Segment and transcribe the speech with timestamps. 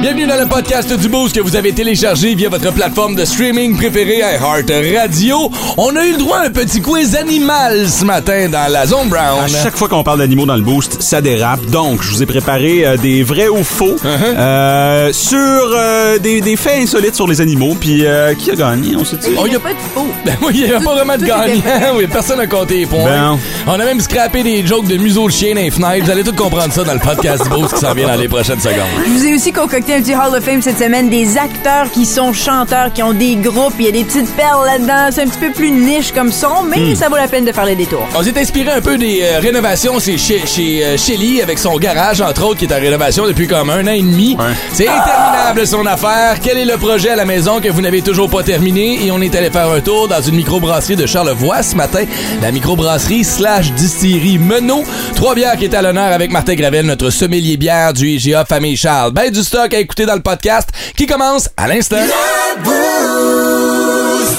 [0.00, 3.76] Bienvenue dans le podcast du Boost que vous avez téléchargé via votre plateforme de streaming
[3.76, 5.50] préférée Heart Radio.
[5.76, 9.08] On a eu le droit à un petit quiz animal ce matin dans la zone
[9.10, 9.40] Brown.
[9.44, 11.66] À chaque fois qu'on parle d'animaux dans le boost, ça dérape.
[11.66, 14.36] Donc, je vous ai préparé euh, des vrais ou faux Uh-huh.
[14.38, 17.76] euh, sur euh, des, des faits insolites sur les animaux.
[17.78, 20.06] Puis, euh, qui a gagné, on sait dit Oh, y a pas de faux.
[20.24, 21.62] Ben oui, il n'y a pas vraiment de gagnant.
[21.96, 23.04] Oui, personne n'a compté les points.
[23.04, 23.38] Ben.
[23.66, 26.04] On a même scrappé des jokes de museau de chien dans les fenêtres.
[26.06, 28.28] Vous allez tout comprendre ça dans le podcast du Boost qui s'en vient dans les
[28.28, 28.76] prochaines secondes.
[29.04, 32.06] Je vous ai aussi concocté un petit Hall of Fame cette semaine, des acteurs qui
[32.06, 35.26] sont chanteurs, qui ont des groupes, il y a des petites perles là-dedans, c'est un
[35.26, 38.06] petit peu plus niche comme son, mais ça vaut la peine de faire le détour.
[38.14, 41.76] On s'est inspiré un peu des euh, rénovations c'est chez, chez euh, Shelly avec son
[41.78, 44.36] garage, entre autres, qui est en rénovation depuis comme un an et demi.
[44.72, 46.38] C'est interminable son affaire.
[46.42, 49.04] Quel est le projet à la maison que vous n'avez toujours pas terminé?
[49.04, 52.04] Et on est allé faire un tour dans une microbrasserie de Charlevoix ce matin.
[52.42, 54.84] La microbrasserie slash distillerie Menot.
[55.16, 58.76] Trois bières qui est à l'honneur avec Martin Gravel, notre sommelier bière du IGA Famille
[58.76, 59.12] Charles.
[59.12, 61.96] Ben du stock écouter dans le podcast qui commence à l'instant.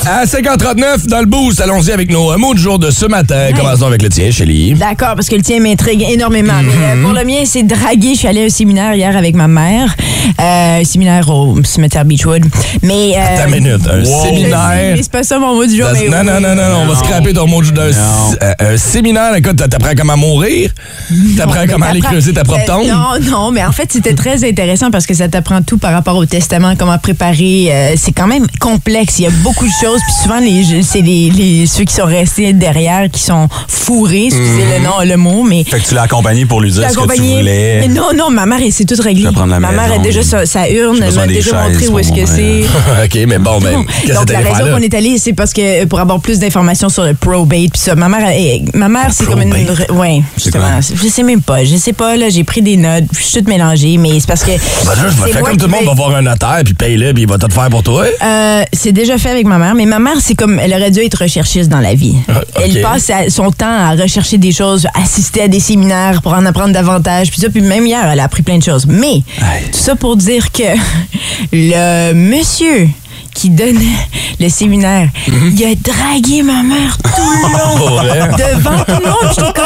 [0.05, 3.49] À 5h39 dans le boost, allons-y avec nos euh, mots du jour de ce matin.
[3.55, 4.73] Commençons avec le tien, Shelly.
[4.73, 6.53] D'accord, parce que le tien m'intrigue énormément.
[6.63, 8.13] Mais, euh, pour le mien, c'est draguer.
[8.13, 9.95] Je suis allée à un séminaire hier avec ma mère.
[10.39, 12.43] Euh, un séminaire au cimetière Beachwood.
[12.81, 13.13] Mais.
[13.15, 14.97] Euh, Attends une minute, un sais, séminaire?
[15.01, 15.87] C'est pas ça mon mot du jour.
[15.93, 18.35] Mais non, non, non, non, on va scraper ton mot du jour Non.
[18.59, 19.35] un séminaire.
[19.35, 20.71] Écoute, t'apprends comment mourir,
[21.37, 22.87] t'apprends comment aller creuser ta propre tombe.
[22.87, 26.15] Non, non, mais en fait, c'était très intéressant parce que ça t'apprend tout par rapport
[26.17, 27.67] au testament, comment préparer.
[27.71, 29.19] euh, c'est quand même complexe.
[29.19, 32.53] Il y a beaucoup de Puis souvent, les, c'est les, les- ceux qui sont restés
[32.53, 35.63] derrière qui sont fourrés, excusez le nom, le mot, mais.
[35.63, 37.79] Fait que tu l'as accompagné pour lui dire ce que tu voulais.
[37.81, 39.23] Mais non, non, ma mère, elle s'est toute réglée.
[39.59, 42.27] Ma mère a déjà sa, sa urne, elle m'a déjà montré où est-ce que mon
[42.27, 42.61] c'est.
[43.05, 45.85] OK, mais bon, ben, qu'est-ce que Donc, la raison qu'on est allé, c'est parce que
[45.85, 49.25] pour avoir plus d'informations sur le probate, puis ça, ma mère, elle- ma mère, c'est
[49.25, 49.53] comme une,
[49.97, 53.23] ouais, justement, je sais même pas, je sais pas là, j'ai pris des notes, je
[53.23, 54.51] suis toute mélangée, mais c'est parce que.
[54.51, 57.29] Ben là, je comme tout le monde va voir un notaire, puis paye-le, puis il
[57.29, 58.05] va tout faire pour toi.
[58.23, 60.99] Euh, c'est déjà fait avec ma mère, mais ma mère, c'est comme, elle aurait dû
[60.99, 62.15] être recherchiste dans la vie.
[62.27, 62.41] Ah.
[62.63, 66.73] Elle passe son temps à rechercher des choses, assister à des séminaires pour en apprendre
[66.73, 68.85] davantage, puis ça, puis même hier, elle a appris plein de choses.
[68.87, 69.21] Mais,
[69.71, 70.63] tout ça pour dire que
[71.51, 72.89] le monsieur
[73.33, 73.79] qui donnait
[74.41, 75.55] le séminaire, Mhm.
[75.57, 79.29] il a dragué ma mère tout le long, devant tout le monde.
[79.29, 79.63] J'étais comme,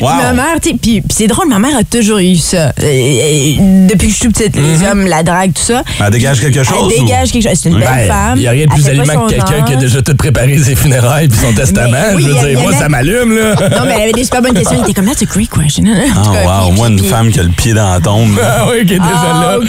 [0.00, 0.08] Wow.
[0.22, 2.72] Ma mère, tu puis c'est drôle, ma mère a toujours eu ça.
[2.82, 5.82] Euh, euh, depuis que je suis toute petite, les hommes, la drague, tout ça.
[6.04, 7.58] Elle dégage quelque chose, Elle ou- dégage quelque chose.
[7.62, 8.34] C'est une belle femme.
[8.36, 10.74] Il n'y a rien de plus allumant que quelqu'un qui a déjà tout préparé ses
[10.76, 11.96] funérailles puis son testament.
[12.14, 13.54] oui, je a- veux dire, moi, ça m'allume, là.
[13.54, 14.76] Non, mais elle avait des super bonnes questions.
[14.78, 15.84] Elle était comme, that's a great question.
[15.86, 18.38] Ah, cas, wow, puis- moi, une puis- femme qui a le pied dans la tombe.
[18.60, 19.58] Ah oui, qui est déjà là.
[19.58, 19.68] OK.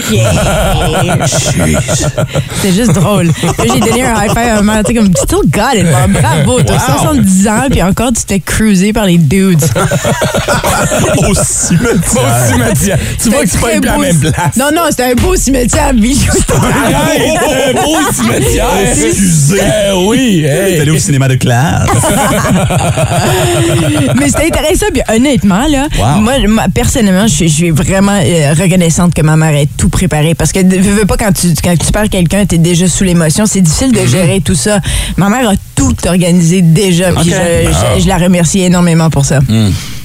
[2.55, 3.27] C'était juste drôle.
[3.27, 3.33] Là,
[3.73, 4.83] j'ai donné un high five à ma mère.
[4.83, 5.85] Tu sais, comme, still got it.
[6.21, 6.61] Bravo.
[6.61, 9.61] T'as 70 ans, puis encore, tu t'es cruisé par les dudes.
[11.29, 12.15] Au cimetière.
[12.15, 12.97] Au cimetière.
[13.21, 14.55] Tu vois que c'est pas une à la beau- même place.
[14.57, 16.25] Non, non, c'était un beau cimetière à Billy.
[16.49, 18.67] Arrête, un beau cimetière.
[18.81, 19.59] Excusez.
[19.89, 21.87] Eh oui, T'es allé au cinéma de classe.
[24.19, 24.85] Mais c'était intéressant.
[24.93, 26.21] Puis honnêtement, là, Wow.
[26.21, 30.35] moi, moi, personnellement, je suis- vraiment euh, reconnaissante que ma mère ait tout préparé.
[30.35, 33.45] Parce que, veux, veux pas, quand tu, quand tu perds quelqu'un, t'es déjà sous l'émotion.
[33.45, 34.79] C'est difficile de gérer tout ça.
[35.17, 37.11] Ma mère a tout organisé déjà.
[37.11, 37.35] Puis Ok.
[37.35, 39.39] je, je- je la remercie énormément pour ça.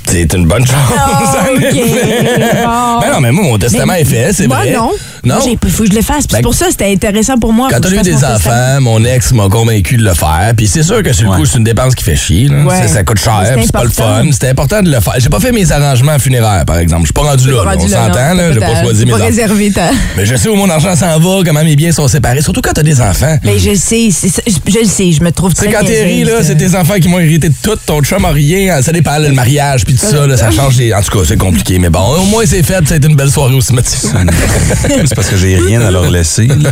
[0.06, 0.76] C'est une bonne chose.
[0.76, 1.62] en OK.
[1.62, 2.64] effet.
[2.64, 3.00] Bon.
[3.00, 4.70] Ben non, mais moi, mon testament Mais- est fait, c'est vrai.
[4.72, 4.90] non.
[5.24, 5.36] Non?
[5.62, 6.26] Il faut que je le fasse.
[6.26, 7.68] Puis Ben, c'est pour ça, c'était intéressant pour moi.
[7.70, 10.52] Quand je eu des mon enfants, mon ex m'a convaincu de le faire.
[10.56, 11.36] Puis c'est sûr que sur le Ouais.
[11.38, 12.48] coup, c'est une dépense qui fait chier.
[12.48, 12.62] là.
[12.64, 12.88] Ouais.
[12.88, 14.24] Ça, coûte cher, c'est c'est pas le fun.
[14.32, 15.14] C'était important de le faire.
[15.18, 17.02] J'ai pas fait mes arrangements funéraires, par exemple.
[17.02, 17.58] Je suis pas rendu là.
[17.58, 17.70] Pas là.
[17.72, 18.52] rendu on s'entend, là.
[18.52, 19.26] J'ai pas T'as- choisi t'as mes pas enfants.
[19.26, 19.90] réservé ta...
[20.16, 22.42] Mais je sais où mon argent s'en va, comment mes biens sont séparés.
[22.42, 23.38] Surtout quand t'as des enfants.
[23.44, 25.86] Mais je sais, c'est ça, je, le sais, je me trouve Tu sais, très quand
[25.86, 27.76] t'es ri, là, c'est tes enfants qui m'ont hérité de tout.
[27.86, 28.80] Ton chum a rien.
[28.82, 30.92] Ça dépend, le mariage, puis tout ça, ça change les.
[30.94, 31.78] En tout cas, c'est compliqué.
[31.78, 32.86] Mais bon, au moins, c'est fait.
[32.86, 34.24] Ça a été une belle soirée au cimetière.
[35.14, 36.46] C'est c'est parce que j'ai rien à leur laisser.
[36.46, 36.70] là.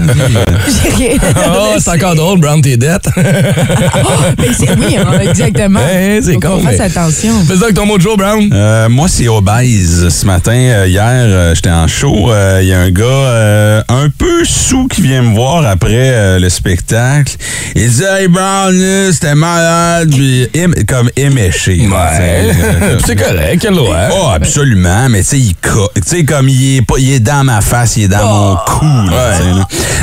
[1.55, 3.09] Oh, c'est encore drôle, Brown, tes dettes.
[3.17, 5.81] Mais c'est- oui, hein, exactement.
[5.81, 7.33] Ouais, c'est Faut con, qu'on fasse mais- attention.
[7.47, 8.49] Fais ça avec ton mot de jour, Brown.
[8.53, 10.09] Euh, moi, c'est obèse.
[10.09, 12.31] Ce matin, euh, hier, euh, j'étais en show.
[12.33, 15.89] euh, Il y a un gars euh, un peu sous qui vient me voir après
[16.13, 17.35] euh, le spectacle.
[17.75, 18.75] Il dit Hey Brown,
[19.13, 20.11] c'était malade.
[20.11, 20.49] Puis,
[20.87, 21.87] comme éméché.
[21.87, 22.53] Ouais.
[22.83, 23.97] euh, c'est correct, quelle loi.
[24.13, 27.21] Oh, absolument, mais tu sais, il co- tu sais, comme il est pas, il est
[27.21, 29.39] dans ma face, il est dans mon cou, là.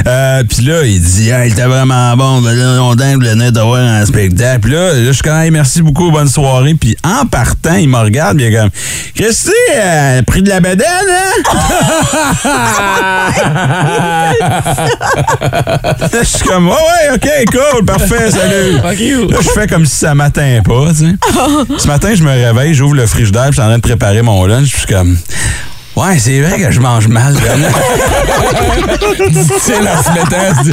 [0.07, 3.51] Euh, puis là, il dit, hey, il était vraiment bon, là, longtemps que je venais
[3.51, 4.59] de voir un spectacle.
[4.61, 6.75] Puis là, je suis comme, Hey, merci beaucoup, bonne soirée.
[6.75, 8.69] Puis en partant, il me regarde, puis il est comme,
[9.15, 11.43] qu'est-ce que c'est, pris de la bedaine, hein?
[16.13, 18.79] je suis comme, ouais, ouais, ok, cool, parfait, salut.
[18.83, 19.29] Fuck you.
[19.29, 21.13] Là, je fais comme si ça m'atteint pas, tu sais.
[21.77, 24.21] Ce matin, je me réveille, j'ouvre le frigidaire, puis je suis en train de préparer
[24.21, 25.17] mon lunch, puis je suis comme...
[25.99, 27.35] Ouais, c'est vrai que je mange mal.
[29.65, 30.63] Tiens, là, se mettant,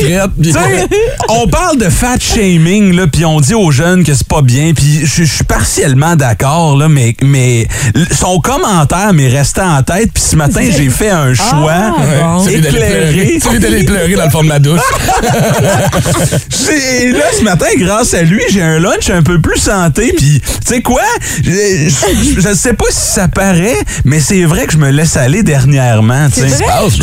[0.00, 0.30] frette.
[0.40, 0.88] puis- Tu sais,
[1.28, 4.72] on parle de fat shaming, là, puis on dit aux jeunes que c'est pas bien,
[4.74, 7.66] puis je suis partiellement d'accord, là, mais, mais
[8.12, 12.44] son commentaire m'est resté en tête, puis ce matin, j'ai fait un choix bon.
[12.44, 13.08] D'aller pleurer.
[13.08, 13.38] éclairé.
[13.42, 14.80] Celui d'aller pleurer dans le fond de ma douche.
[17.00, 20.12] Et là, ce matin, grâce à lui, j'ai un lunch un peu plus santé.
[20.16, 21.02] Puis, tu sais quoi?
[21.42, 25.16] Je, je- je sais pas si ça paraît, mais c'est vrai que je me laisse
[25.16, 26.28] aller dernièrement.
[26.32, 26.48] tu sais.
[26.48, 26.72] C'est vrai?
[26.96, 27.02] je-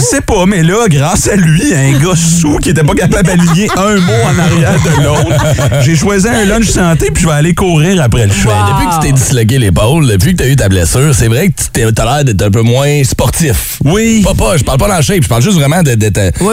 [0.00, 3.68] sais pas, mais là, grâce à lui, un gars sous qui était pas capable d'aligner
[3.76, 5.44] un mot en arrière de l'autre,
[5.82, 8.48] j'ai choisi un lunch santé, puis je vais aller courir après le show.
[8.48, 11.48] Depuis que tu t'es disloqué l'épaule, depuis que tu as eu ta blessure, c'est vrai
[11.48, 13.78] que tu t'es- t'as l'air d'être un peu moins sportif.
[13.84, 14.22] Oui.
[14.24, 15.94] Pas, pas, je parle pas dans shape, je parle juste vraiment de-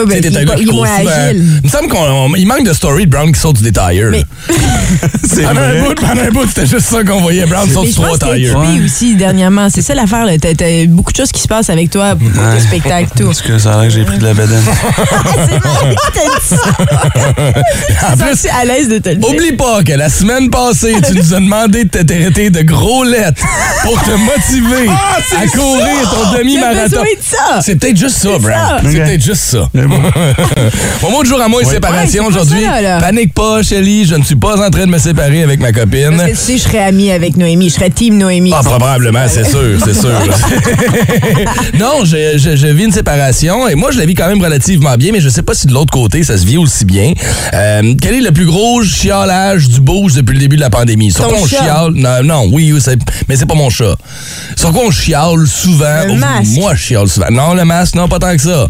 [0.04, 1.42] ben, tu sais, t'es il un est gars pas- qui il moins agile.
[1.64, 1.88] Me semble
[2.34, 4.10] qu'il manque de story de Brown qui saute du détailleur.
[4.10, 4.24] Mais-
[5.24, 5.80] C'est Pendant un vrai.
[5.80, 7.46] bout, pendant un bout, c'était juste ça qu'on voyait.
[7.46, 8.58] Brown saute Mais trois tailleurs.
[8.60, 9.68] occupé aussi dernièrement.
[9.70, 10.24] C'est ça l'affaire.
[10.24, 10.38] là.
[10.38, 13.26] T'as t'as beaucoup de choses qui se passent avec toi pour tes spectacles, tout.
[13.26, 14.62] Parce que ça a l'air que j'ai pris de la bedaine.
[15.48, 16.56] C'est vrai, t'as dit ça.
[18.12, 19.28] En Je plus, suis à l'aise de te le dire.
[19.28, 23.04] Oublie pas que la semaine passée, tu nous as demandé de te traiter de gros
[23.04, 23.42] lettres
[23.82, 26.82] pour te motiver à courir ton J'ai demi-marathon.
[26.82, 27.60] besoin de ça.
[27.62, 28.52] C'est peut-être juste ça, Brown.
[28.52, 28.78] ça.
[28.82, 29.06] C'est Ok.
[29.06, 29.68] peut-être juste ça.
[31.02, 32.64] Mon mot de jour à moi est séparation Ouais, c'est pas aujourd'hui.
[32.64, 33.00] ça, là.
[33.00, 36.16] Panique pas, Shelly, je ne suis pas en train de me séparer avec ma copine.
[36.16, 37.68] Parce que tu sais, je serais amie avec Noémie.
[37.70, 38.52] Je serais team Noémie.
[38.54, 40.10] Ah, probablement, c'est sûr, c'est sûr.
[41.78, 44.94] non, je, je- je vis une séparation et moi, je la vis quand même relativement
[44.96, 47.12] bien, mais je sais pas si de l'autre côté, ça se vit aussi bien.
[47.54, 51.10] Euh, quel est le plus gros chiolage du bouge depuis le début de la pandémie?
[51.10, 51.92] Sur Ton quoi on chiale?
[51.94, 52.72] Non, non, oui,
[53.28, 53.96] mais c'est pas mon chat.
[54.56, 56.04] Sur quoi on chiale souvent?
[56.06, 56.52] Le Oh, masque.
[56.56, 57.26] Moi, je chiale souvent.
[57.30, 58.68] Non, le masque, non, pas tant que ça.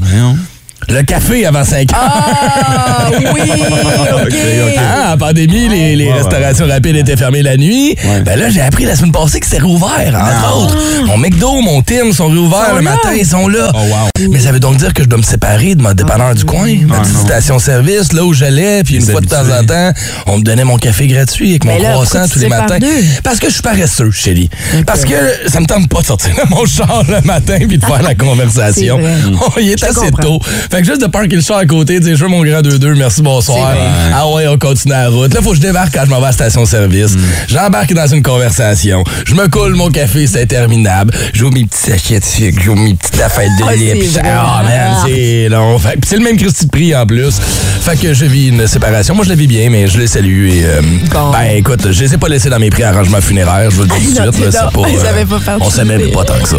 [0.88, 1.96] Le café avant 5 ans.
[1.96, 4.34] Ah oui, OK.
[4.78, 7.96] Ah, en pandémie, les, les Ouais, restaurations rapides étaient fermées la nuit.
[8.05, 8.20] Ouais.
[8.20, 10.76] Ben là, j'ai appris la semaine passée que c'était rouvert, entre autres.
[11.06, 13.73] Mon McDo, mon Tim sont réouverts Sont le matin, ils sont là.
[13.75, 14.28] Oh, wow.
[14.31, 16.69] Mais ça veut donc dire que je dois me séparer de mon dépanneur du coin,
[16.87, 17.25] ma petite non.
[17.26, 19.93] station-service, là où j'allais, puis une Les fois de temps en temps,
[20.26, 22.79] on me donnait mon café gratuit avec mon là, croissant tous les matins.
[23.25, 24.50] Parce que je suis paresseux, chérie.
[24.87, 25.14] Parce que
[25.49, 28.14] ça me tente pas de sortir de mon char le matin puis de faire la
[28.26, 28.99] conversation.
[28.99, 29.14] Vrai.
[29.40, 30.22] Oh, il est Je assez comprends.
[30.22, 30.40] tôt.
[30.71, 32.95] Fait que juste de parker le char à côté, dire je veux mon grand 2-2,
[32.97, 33.73] merci, bonsoir.
[34.15, 35.33] Ah ouais, on continue la route.
[35.35, 37.15] Là, faut que je débarque quand je m'en vais à la station-service.
[37.15, 37.21] Mm.
[37.49, 39.05] J'embarque dans une conversation.
[39.27, 41.13] Je me coule mon café, c'est interminable.
[41.33, 43.93] J'ouvre mes petits sachets de sucre, j'ouvre mes petites affaires de Ah, lait.
[43.99, 44.33] puis je- vrai.
[44.35, 45.79] Ah, man, c'est long.
[45.79, 47.35] Fait, c'est le même Christy de prix en plus.
[47.81, 49.15] Fait que je vis une séparation.
[49.15, 50.49] Moi, je la vis bien, mais je les salue.
[50.51, 50.81] Et, euh,
[51.13, 51.31] Bon.
[51.31, 53.71] Ben, écoute, je les ai pas laissés dans mes prix arrangements funéraires.
[53.71, 54.53] Je vous le dis tout de suite.
[54.53, 56.57] là, pas, ça euh, pas on s'aimait pas tant que ça.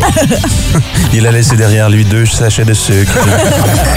[1.13, 3.11] Il a laissé derrière lui deux sachets de sucre.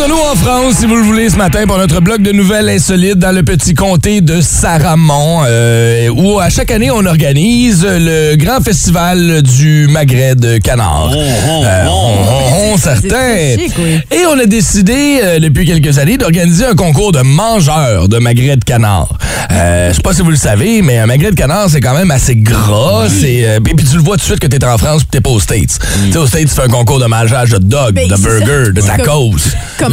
[0.00, 3.18] Rendons-nous en France, si vous le voulez, ce matin pour notre bloc de nouvelles insolites
[3.18, 8.62] dans le petit comté de Saramon, euh, où à chaque année, on organise le grand
[8.62, 11.10] festival du magret de canard.
[11.14, 13.56] Euh, on- on- on, certain.
[13.58, 14.00] chic, oui.
[14.10, 18.56] Et on a décidé, euh, depuis quelques années, d'organiser un concours de mangeurs de magret
[18.56, 19.08] de canard.
[19.52, 21.94] Euh, je sais pas si vous le savez, mais un magret de canard, c'est quand
[21.94, 23.06] même assez gras.
[23.08, 25.08] C'est, euh, puis puis tu le vois tout de suite que t'es en France puis
[25.10, 25.78] t'es pas aux States.
[26.06, 28.80] Tu sais, aux States, tu fais un concours de mangeage de dog, Ben, de burger,
[28.80, 28.96] ça.
[28.96, 29.36] de tacos.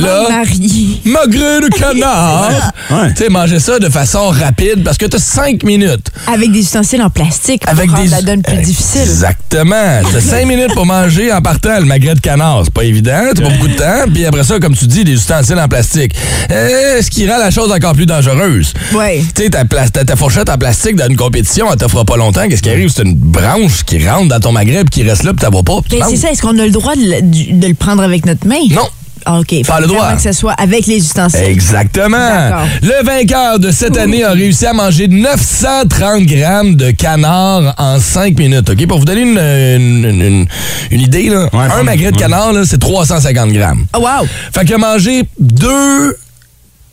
[0.01, 1.01] Là, marier?
[1.05, 2.49] magret de canard.
[2.89, 3.13] Ouais.
[3.15, 6.09] Tu sais, manger ça de façon rapide parce que t'as cinq minutes.
[6.31, 8.09] Avec des ustensiles en plastique pour Avec rendre des...
[8.09, 9.01] la donne plus difficile.
[9.01, 10.01] Exactement.
[10.11, 12.61] T'as cinq minutes pour manger en partant le magret de canard.
[12.63, 14.11] C'est pas évident, t'as pas beaucoup de temps.
[14.13, 16.13] Puis après ça, comme tu dis, des ustensiles en plastique.
[16.51, 18.73] Euh, ce qui rend la chose encore plus dangereuse.
[18.93, 19.23] Ouais.
[19.35, 22.47] Tu sais, ta, ta- fourchette en plastique dans une compétition, elle t'offre pas longtemps.
[22.47, 22.89] Qu'est-ce qui arrive?
[22.89, 25.61] C'est une branche qui rentre dans ton magret puis qui reste là puis t'as pas
[25.89, 26.09] tu Mais manges.
[26.11, 28.55] c'est ça, est-ce qu'on a le droit de le prendre avec notre main?
[28.71, 28.87] Non.
[29.29, 29.53] Ah, OK.
[29.65, 30.13] Pas Faut le droit.
[30.13, 31.41] que ce soit avec les ustensiles.
[31.43, 32.61] Exactement.
[32.81, 38.37] Le vainqueur de cette année a réussi à manger 930 grammes de canard en 5
[38.39, 38.69] minutes.
[38.69, 38.87] OK?
[38.87, 40.45] Pour vous donner une, une- une- une-
[40.91, 43.85] une idée, là, Ouais, un magret de canard, là, c'est 350 grammes.
[43.95, 44.25] Oh, wow.
[44.53, 46.15] Fait qu'il a mangé deux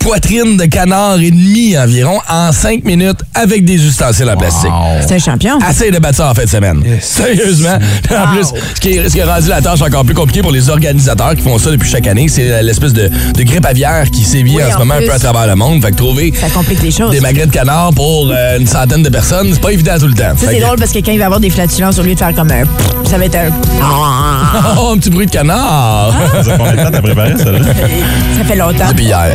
[0.04, 4.70] poitrines de canard et demi environ en 5 minutes avec des ustensiles en plastique.
[5.00, 5.58] C'est un champion.
[5.66, 6.82] Assez de battre ça en fin de semaine.
[7.00, 7.78] Sérieusement.
[8.10, 10.52] En plus, ce qui, est, ce qui a rendu la tâche encore plus compliquée pour
[10.52, 14.24] les organisateurs qui font ça depuis chaque année, c'est l'espèce de, de grippe aviaire qui
[14.24, 15.82] sévit Oui, en ce en moment un peu à travers le monde.
[15.82, 17.10] Fait que trouver Ça complique les choses.
[17.10, 20.14] des magrets de canard pour euh, une centaine de personnes, c'est pas évident tout le
[20.14, 20.34] temps.
[20.36, 22.18] Ça, c'est que- drôle parce que quand il va avoir des flatulences, au lieu de
[22.18, 22.64] faire comme un.
[23.08, 23.50] Ça va être un.
[24.76, 26.12] Oh, un petit bruit de canard!
[26.34, 27.58] Ça fait combien de temps t'as préparé ça, là?
[28.38, 28.88] Ça fait longtemps.
[28.88, 29.32] Depuis hier.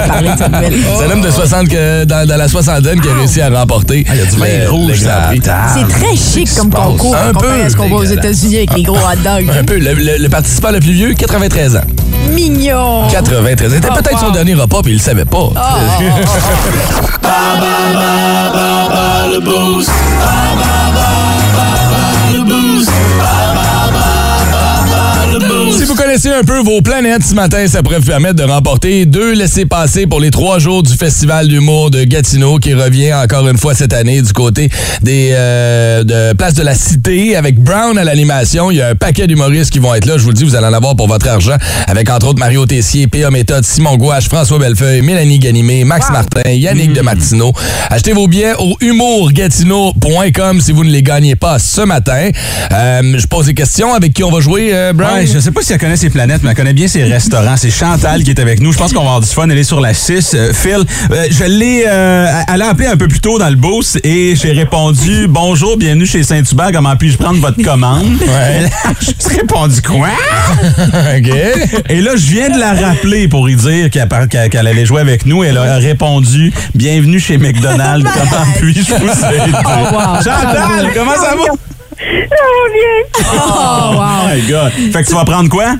[0.00, 0.74] Je sais qu'on va en parler de cette nouvelle.
[0.98, 4.04] C'est un homme de 60 que, dans, dans la soixantaine qui a réussi à remporter.
[4.08, 5.00] Ah, il y a du vin rouge.
[5.74, 8.04] C'est très chic comme concours Un peu à ce qu'on voit aux.
[8.04, 9.50] États-Unis avec les gros hot dogs.
[9.58, 9.78] Un peu.
[9.78, 11.80] Le, le- le participant le plus vieux, 93 ans.
[12.32, 13.08] Mignon.
[13.10, 13.72] 93.
[13.74, 15.50] C'était Oh, peut-être son dernier repas, puis il le savait pas.
[26.10, 30.08] Connaissez un peu vos planètes ce matin, ça pourrait vous permettre de remporter deux laissés-passer
[30.08, 33.92] pour les trois jours du Festival d'humour de Gatineau qui revient encore une fois cette
[33.92, 34.70] année du côté
[35.02, 38.72] des euh, de Place de la Cité avec Brown à l'animation.
[38.72, 40.18] Il y a un paquet d'humoristes qui vont être là.
[40.18, 41.54] Je vous le dis, vous allez en avoir pour votre argent
[41.86, 43.30] avec entre autres Mario Tessier, P.A.
[43.30, 47.52] Méthode, Simon Gouache, François Bellefeuille, Mélanie Ganimé, Max Martin, Yannick de Martineau.
[47.88, 52.30] Achetez vos billets au humourgatineau.com si vous ne les gagnez pas ce matin.
[52.72, 55.18] Euh, je pose des questions avec qui on va jouer, euh, Brown?
[55.18, 57.56] Ouais, je sais pas si elle connaît ses planètes, mais elle connaît bien ses restaurants.
[57.58, 58.72] C'est Chantal qui est avec nous.
[58.72, 59.46] Je pense qu'on va avoir du fun.
[59.50, 60.32] Elle est sur la 6.
[60.34, 60.78] Euh, Phil,
[61.10, 61.84] euh, je l'ai...
[61.86, 65.76] euh, elle a appelé un peu plus tôt dans le boost et j'ai répondu «Bonjour,
[65.76, 66.70] bienvenue chez Saint-Hubert.
[66.72, 68.16] Comment puis-je prendre votre commande?
[68.22, 70.08] A juste répondu «Quoi?
[71.18, 71.30] OK.»
[71.90, 75.44] Et là, je viens de la rappeler pour lui dire qu'elle allait jouer avec nous.
[75.44, 78.08] Elle a répondu «Bienvenue chez McDonald's.
[78.14, 79.52] Comment puis-je vous aider?
[79.52, 80.16] wow.
[80.24, 81.44] Chantal, comment ça va?
[83.22, 83.98] Oh, wow.
[83.98, 84.72] Oh my God.
[84.92, 85.74] Fait que tu vas prendre quoi?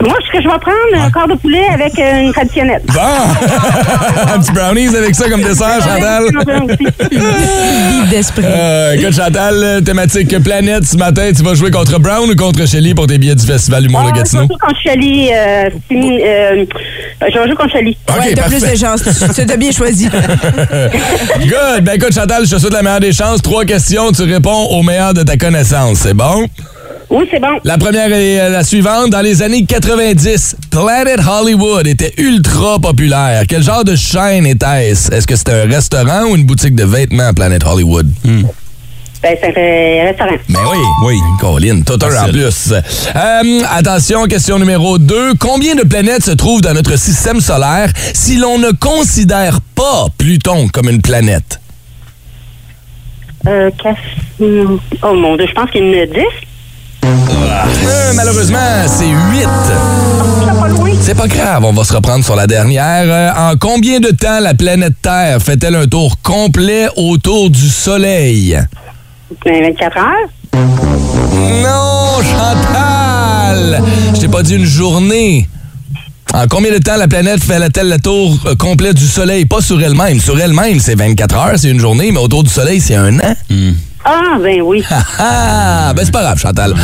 [0.00, 2.80] Moi, ce que je vais prendre, un corps de poulet avec euh, une traditionnelle.
[2.86, 3.00] Bon!
[4.34, 6.24] un petit brownies avec ça comme dessert, Chantal.
[7.10, 8.42] Vide d'esprit.
[8.44, 12.66] Euh, écoute, Chantal, euh, thématique planète, ce matin, tu vas jouer contre Brown ou contre
[12.66, 14.42] Shelly pour tes billets du Festival du Monde de Ah, je Gatineau?
[14.42, 15.30] vais jouer contre Chali.
[15.30, 16.64] Euh, euh,
[17.20, 17.96] je vais jouer contre Chali.
[18.08, 19.02] OK, ouais, t'as plus de chance.
[19.36, 20.08] Tu t'as bien choisi.
[21.40, 21.84] Good!
[21.84, 23.42] Ben écoute, Chantal, je te souhaite la meilleure des chances.
[23.42, 25.98] Trois questions, tu réponds au meilleur de ta connaissance.
[25.98, 26.46] C'est bon?
[27.12, 27.60] Oui, c'est bon.
[27.64, 29.10] La première est la suivante.
[29.10, 33.42] Dans les années 90, Planet Hollywood était ultra populaire.
[33.46, 35.12] Quel genre de chaîne était-ce?
[35.12, 38.10] Est-ce que c'était un restaurant ou une boutique de vêtements, Planet Hollywood?
[38.24, 40.36] Ben, c'est un restaurant.
[40.48, 40.78] Ben oui.
[41.04, 41.16] Oui.
[41.38, 42.72] Colin, tout un en plus.
[42.72, 45.34] Euh, attention, question numéro 2.
[45.34, 50.66] Combien de planètes se trouvent dans notre système solaire si l'on ne considère pas Pluton
[50.72, 51.60] comme une planète?
[53.46, 53.70] Euh,
[55.02, 56.24] Oh mon Dieu, je pense qu'il y en a 10.
[57.04, 59.42] Euh, malheureusement, c'est 8.
[60.44, 60.90] Ça pas loin.
[61.00, 63.04] C'est pas grave, on va se reprendre sur la dernière.
[63.06, 68.58] Euh, en combien de temps la planète Terre fait-elle un tour complet autour du Soleil?
[69.44, 70.28] Ben, 24 heures.
[71.62, 73.82] Non, Chantal!
[74.14, 75.48] Je t'ai pas dit une journée.
[76.34, 79.44] En combien de temps la planète fait-elle le tour euh, complet du Soleil?
[79.44, 80.20] Pas sur elle-même.
[80.20, 83.34] Sur elle-même, c'est 24 heures, c'est une journée, mais autour du Soleil, c'est un an.
[84.04, 84.82] Ah, ben oui.
[84.90, 85.92] Ah, ah!
[85.94, 86.74] Ben, c'est pas grave, Chantal.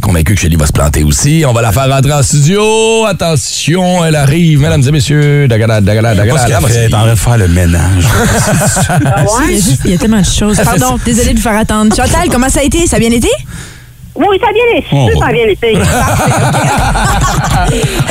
[0.00, 1.44] Convaincu que Shelly va se planter aussi.
[1.46, 3.04] On va la faire rentrer en studio.
[3.06, 5.46] Attention, elle arrive, mesdames et messieurs.
[5.48, 6.46] Dagada, dagada, Je sais pas dagada.
[6.46, 6.78] ce La qu'elle fait.
[6.86, 8.04] Elle est en train de faire le ménage.
[8.88, 9.54] Ah Il y, a ouais?
[9.54, 10.56] juste- il y a tellement de choses.
[10.64, 11.94] Pardon, désolée de vous faire attendre.
[11.94, 12.86] Chantal, comment ça a été?
[12.86, 13.28] Ça a bien été?
[14.16, 14.86] Oui, ça bien été.
[14.92, 15.08] Oh.
[15.18, 15.76] Ça bien été.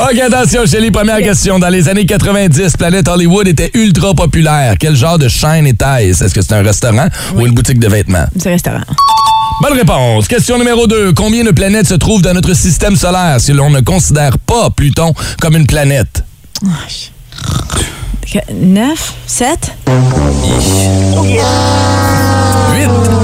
[0.01, 1.59] OK, attention, Shelly, première question.
[1.59, 4.75] Dans les années 90, Planète Hollywood était ultra populaire.
[4.77, 6.23] Quel genre de chaîne était-ce?
[6.25, 8.25] Est-ce que c'est un restaurant ou une boutique de vêtements?
[8.37, 8.81] C'est restaurant.
[9.61, 10.27] Bonne réponse.
[10.27, 11.13] Question numéro 2.
[11.13, 15.13] Combien de planètes se trouvent dans notre système solaire si l'on ne considère pas Pluton
[15.39, 16.23] comme une planète?
[18.51, 19.13] 9?
[19.27, 19.71] 7?
[19.87, 19.93] 8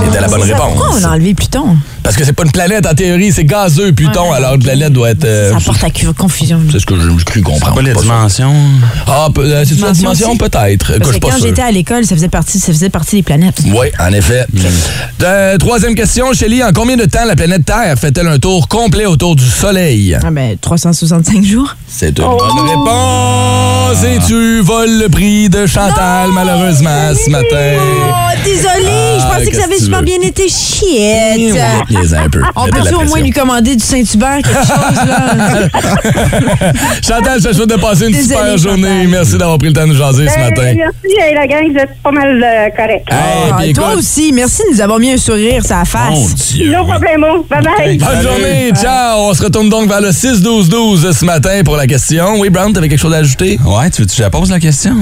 [0.08, 0.74] était la bonne réponse.
[0.76, 1.78] Pourquoi on a enlevé Pluton?
[2.10, 4.92] Parce que c'est pas une planète en théorie, c'est gazeux Pluton, Ouais, alors une planète
[4.92, 5.26] doit être...
[5.26, 6.60] euh, Ça apporte à confusion.
[6.72, 7.76] c'est ce que j'ai cru comprendre.
[7.76, 8.04] Pas les Pas ça.
[8.06, 8.56] dimensions?
[9.06, 10.94] Ah, peu- euh, c'est une Dimension peut-être.
[11.22, 13.60] Quand j'étais à l'école, ça faisait partie, ça faisait partie des planètes.
[13.64, 14.48] Oui, en effet.
[15.22, 16.64] Euh, troisième question, Shelly.
[16.64, 20.18] En combien de temps la planète Terre fait-elle un tour complet autour du Soleil?
[20.24, 21.76] Ah ben, 365 jours.
[21.88, 22.38] C'est une Oh.
[22.40, 24.04] bonne réponse.
[24.04, 27.78] Et tu voles le prix de Chantal, malheureusement, ce matin.
[27.78, 30.06] Oh, désolée, je Ah, pensais que ça avait super veux?
[30.06, 30.48] bien été.
[30.48, 31.54] Shit.
[32.14, 32.42] Un peu.
[32.56, 35.70] On Mettez peut la au moins lui commander du Saint-Hubert, quelque chose, là?
[37.06, 38.88] Chantal, je te souhaite de passer une super journée.
[38.90, 39.08] Chantal.
[39.08, 40.74] Merci d'avoir pris le temps de nous jaser ce Ben, matin.
[40.76, 43.04] merci, la gang, vous êtes pas mal euh, corrects.
[43.10, 46.10] Hey, Ah, toi écoute, aussi, merci de nous avoir mis un sourire sur la face.
[46.12, 46.72] Mon Dieu.
[46.72, 47.46] No problemo.
[47.50, 47.98] Bye.
[47.98, 48.24] Bonne Salut.
[48.28, 49.20] journée, ciao!
[49.30, 52.40] On se retourne donc vers le 6-12-12 ce matin pour la question.
[52.40, 53.60] Oui, Brown, t'avais quelque chose à ajouter?
[53.66, 54.96] Ouais, tu veux que je la pose la question?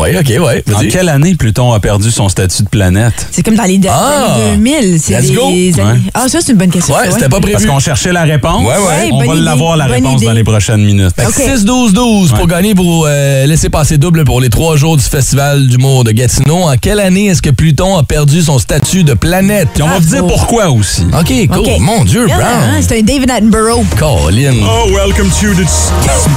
[0.00, 0.64] oui, ok, ouais.
[0.74, 3.26] En quelle année Pluton a perdu son statut de planète?
[3.30, 4.34] C'est comme dans les, Ah!
[4.34, 5.00] années 2000.
[5.00, 5.46] C'est Let's des go.
[5.48, 5.82] années- Ouais.
[6.18, 6.94] Ah, ça, c'est une bonne question.
[6.94, 7.68] Ouais, c'était pas Parce prévu.
[7.68, 8.62] qu'on cherchait la réponse.
[8.62, 9.10] Ouais, ouais.
[9.12, 10.26] On va l'avoir, la bonne réponse, idée.
[10.26, 11.10] dans les prochaines minutes.
[11.14, 11.94] Fait que Ok.
[11.94, 16.12] 6-12-12 pour gagner vos euh, laissez-passer double pour les trois jours du Festival d'humour de
[16.12, 16.62] Gatineau.
[16.62, 19.68] En quelle année est-ce que Pluton a perdu son statut de planète?
[19.74, 21.02] Puis on va vous dire pourquoi aussi.
[21.12, 21.80] OK, cool.
[21.80, 22.82] Mon Dieu, Bien, hein, Brown.
[22.86, 23.84] C'est un David Attenborough.
[23.98, 24.54] Colin.
[24.64, 25.66] Oh, welcome to the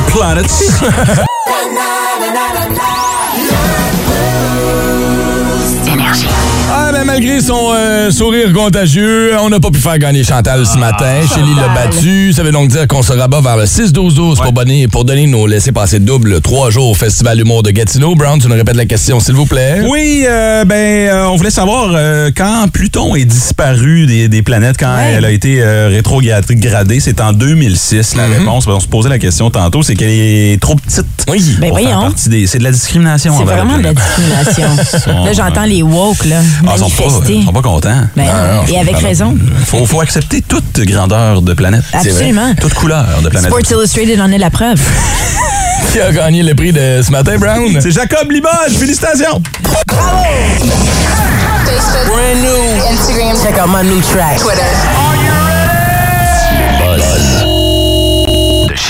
[0.11, 0.49] planet.
[7.01, 11.05] Ah, malgré son euh, sourire contagieux, on n'a pas pu faire gagner Chantal ce matin.
[11.33, 11.89] Shelly l'a Chantal.
[11.93, 12.33] battu.
[12.33, 15.47] Ça veut donc dire qu'on se rabat vers le 6-12-12 pour, donner, pour donner nos
[15.47, 18.15] laissés-passer double trois jours au Festival d'humour de Gatineau.
[18.15, 19.81] Brown, tu nous répètes la question, s'il vous plaît?
[19.87, 20.75] Oui, euh, ben,
[21.09, 25.13] euh, on voulait savoir euh, quand Pluton est disparu des, des planètes, quand Ouais.
[25.17, 28.15] elle a été euh, rétrogradée, c'est en 2006.
[28.17, 31.05] La réponse, ben, on se posait la question tantôt, c'est qu'elle est trop petite.
[31.29, 31.41] Oui.
[31.61, 32.11] Ben voyons.
[32.17, 33.35] C'est de la discrimination.
[33.37, 34.69] C'est vraiment de la discrimination.
[35.23, 37.33] là, j'entends les woke, là, Ah, sont pas, manifester.
[37.35, 38.01] ils sont pas contents.
[38.15, 39.35] Ben, non, et avec raison.
[39.65, 41.83] Faut, faut accepter toute grandeur de planète.
[41.93, 42.53] Absolument.
[42.59, 43.49] Toute couleur de planète.
[43.49, 44.79] Sports Illustrated en est la preuve.
[45.91, 47.79] Qui a gagné le prix de ce matin, Brown?
[47.81, 48.77] C'est Jacob Limoges.
[48.77, 49.41] Félicitations.
[52.89, 53.35] Instagram.
[53.43, 54.39] Check out my new track.
[54.39, 55.48] Twitter.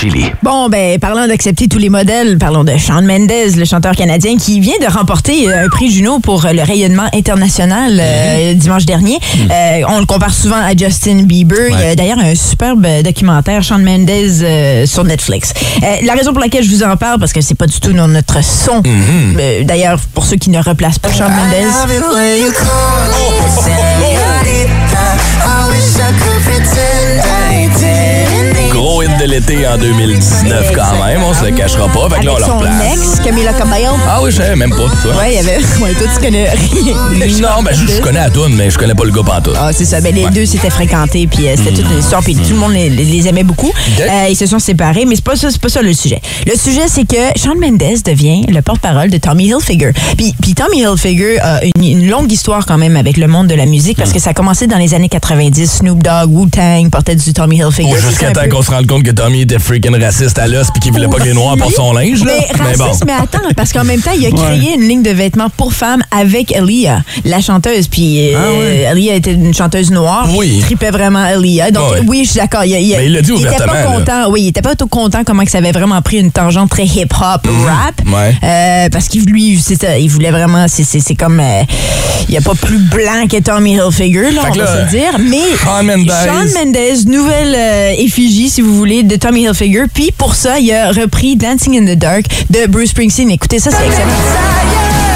[0.00, 0.24] Chili.
[0.42, 4.58] Bon, ben, parlant d'accepter tous les modèles, parlons de Shawn Mendes, le chanteur canadien qui
[4.58, 9.18] vient de remporter euh, un prix Juno pour euh, le rayonnement international euh, dimanche dernier.
[9.50, 11.68] Euh, on le compare souvent à Justin Bieber.
[11.68, 15.52] Il y a d'ailleurs un superbe documentaire, Shawn Mendes, euh, sur Netflix.
[15.82, 17.92] Euh, la raison pour laquelle je vous en parle, parce que c'est pas du tout
[17.92, 18.82] dans notre son.
[18.86, 21.66] Euh, d'ailleurs, pour ceux qui ne replacent pas Shawn Mendes.
[29.20, 32.08] De l'été en 2019 quand même, on se le cachera pas.
[32.14, 32.92] Fait que là, on Avec le son replace.
[33.18, 33.90] ex, Camila Cabello.
[34.08, 35.16] Ah oui, je savais même pas, toi.
[35.18, 35.58] Ouais, il y avait.
[35.80, 37.28] Ouais, toi, tu connais rien.
[37.40, 39.54] Non, ben je, je connais la toune, mais je connais pas le gars pantoute.
[39.58, 40.00] Ah, c'est ça.
[40.00, 42.72] Ben, les deux s'étaient fréquentés, puis euh, c'était toute une histoire, puis tout le monde
[42.72, 43.72] les, les aimait beaucoup.
[44.00, 46.20] Euh, ils se sont séparés, mais c'est pas ça, c'est pas ça le sujet.
[46.46, 49.92] Le sujet, c'est que Shawn Mendes devient le porte-parole de Tommy Hilfiger.
[50.16, 53.54] Puis, puis Tommy Hilfiger a une, une longue histoire quand même avec le monde de
[53.54, 55.70] la musique, parce que ça a commencé dans les années 90.
[55.70, 57.90] Snoop Dogg, Wu-Tang portait du Tommy Hilfiger.
[57.92, 60.38] Ou c'est jusqu'à un temps peu- qu'on se rende compte que Tommy était freaking raciste
[60.38, 62.32] à l'os puis qu'il voulait pas que les noirs portent son linge, là.
[62.36, 65.48] Mais raciste, mais attends, parce qu'en même temps, il a créé une ligne de vêtements
[65.56, 67.88] pour femmes avec Aaliyah, la chanteuse.
[67.88, 70.26] Puis euh, Aaliyah était une chanteuse noire.
[70.28, 70.54] Ah Oui.
[70.56, 71.70] Il tripait vraiment Aaliyah.
[71.70, 72.64] Donc oui, je suis d'accord.
[72.64, 73.82] Il, Mais il l'a dit était pas là.
[73.84, 74.30] content.
[74.30, 76.84] Oui, il était pas tout content comment que ça avait vraiment pris une tangente très
[76.84, 78.04] hip-hop, rap.
[78.04, 78.14] Mhm.
[78.14, 78.34] Ouais.
[78.42, 81.62] Euh, parce qu'il lui, c'est ça, il voulait vraiment, c'est, comme, euh,
[82.28, 84.90] il n'y a pas plus blanc que Tommy Hilfiger, là, Fait on va là, se
[84.90, 85.18] dire.
[85.18, 86.10] Mais Shawn Mendes.
[86.24, 89.84] Shawn Mendes, nouvelle effigie, si vous voulez, de Tommy Hilfiger.
[89.92, 93.30] Puis pour ça, il a repris Dancing in the Dark de Bruce Springsteen.
[93.30, 95.09] Écoutez, ça, c'est excellent.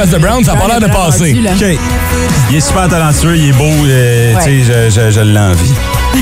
[0.00, 1.36] Face de Brown, ça a pas l'air de passer.
[1.44, 1.78] OK.
[2.50, 4.44] Il est super talentueux, il est beau, euh, Ouais.
[4.44, 5.72] tu sais, je, je, je l'envie.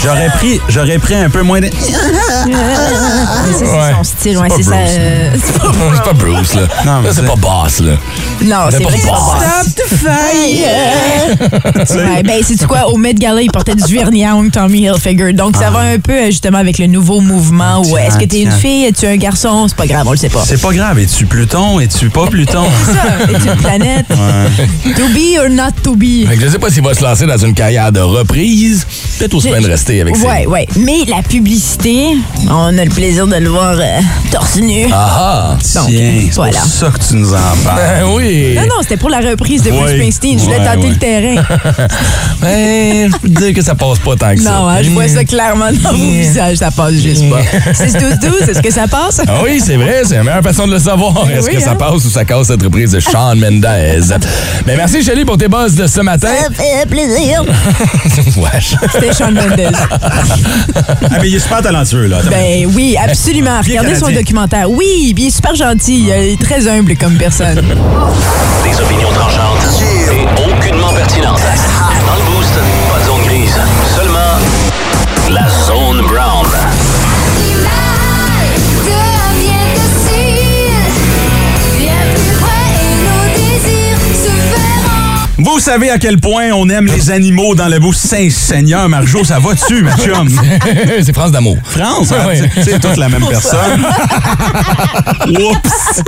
[0.02, 1.66] J'aurais pris, j'aurais pris un peu moins de...
[2.46, 2.52] Mais
[3.52, 3.92] ça, c'est Ouais.
[3.96, 4.82] son style, ouais, C'est c'est pas ça.
[4.82, 4.96] Bruce.
[4.98, 6.62] euh, c'est pas C'est pas Bruce, là.
[6.84, 7.92] Non, mais Là, c'est c'est- pas Boss, là.
[8.44, 8.98] Non, c'est vrai.
[8.98, 11.36] Stop the fire!
[11.96, 12.88] ouais, ben, c'est quoi?
[12.88, 15.32] Au Met Gala, il portait du vernis ongles Tommy Hilfiger.
[15.32, 18.42] Donc, ça va un peu, euh, justement, avec le nouveau mouvement où est-ce que t'es
[18.42, 18.58] une Tiens.
[18.58, 19.66] fille, es-tu un garçon?
[19.68, 20.42] C'est pas grave, on le sait pas.
[20.46, 22.64] C'est pas grave, es-tu Pluton, es-tu pas Pluton?
[22.86, 24.06] C'est ça, es-tu une planète?
[24.08, 26.26] To be or not to be?
[26.28, 28.86] Fait que je sais pas s'il va se lancer dans une carrière de reprise.
[29.18, 30.24] Peut-être aussi bien de rester avec ses...
[30.26, 30.66] Ouais, ouais.
[30.76, 32.16] Mais la publicité,
[32.48, 34.86] on a le plaisir de le voir euh, torse nu.
[34.92, 36.60] Ah Tiens, Donc, c'est voilà.
[36.60, 37.54] pour ça que tu nous en ah!
[37.64, 37.76] parles.
[37.78, 38.27] Ben oui!
[38.54, 39.90] Non, non, c'était pour la reprise de Bruce.
[39.92, 40.38] Springsteen.
[40.38, 40.90] Je voulais Ouais, tenter ouais.
[40.90, 41.42] le terrain.
[42.40, 44.50] Ben, je peux te dire que ça passe pas tant que ça.
[44.52, 47.40] Non, hein, je vois ça clairement dans vos visages, ça passe juste pas.
[47.72, 49.20] 6-12-12, est-ce que ça passe?
[49.26, 51.28] Ah oui, c'est vrai, c'est la meilleure façon de le savoir.
[51.30, 51.76] Est-ce oui, que ça hein?
[51.76, 53.60] passe ou ça casse cette reprise de Shawn Mendes?
[54.66, 56.28] Ben, merci, Shelly, pour tes buzz de ce matin.
[56.28, 57.42] Ça fait plaisir.
[58.36, 58.76] Wesh.
[58.92, 59.76] C'était Shawn Mendes.
[61.10, 62.18] Ah, mais il est super talentueux, là.
[62.28, 63.60] Ben oui, absolument.
[63.64, 64.70] Regardez son documentaire.
[64.70, 66.04] Oui, il est super gentil.
[66.08, 67.62] Il est très humble comme personne.
[68.64, 71.40] Des opinions tranchantes et aucunement pertinentes.
[85.38, 88.88] Vous savez à quel point on aime les animaux dans le beau Saint-Seigneur.
[88.88, 90.28] Marjo, ça va-tu, ma chum?
[91.02, 91.56] c'est France d'amour.
[91.64, 92.26] France, hein?
[92.26, 92.42] Ouais.
[92.64, 93.86] C'est- toute la même personne.
[95.28, 96.02] Oups!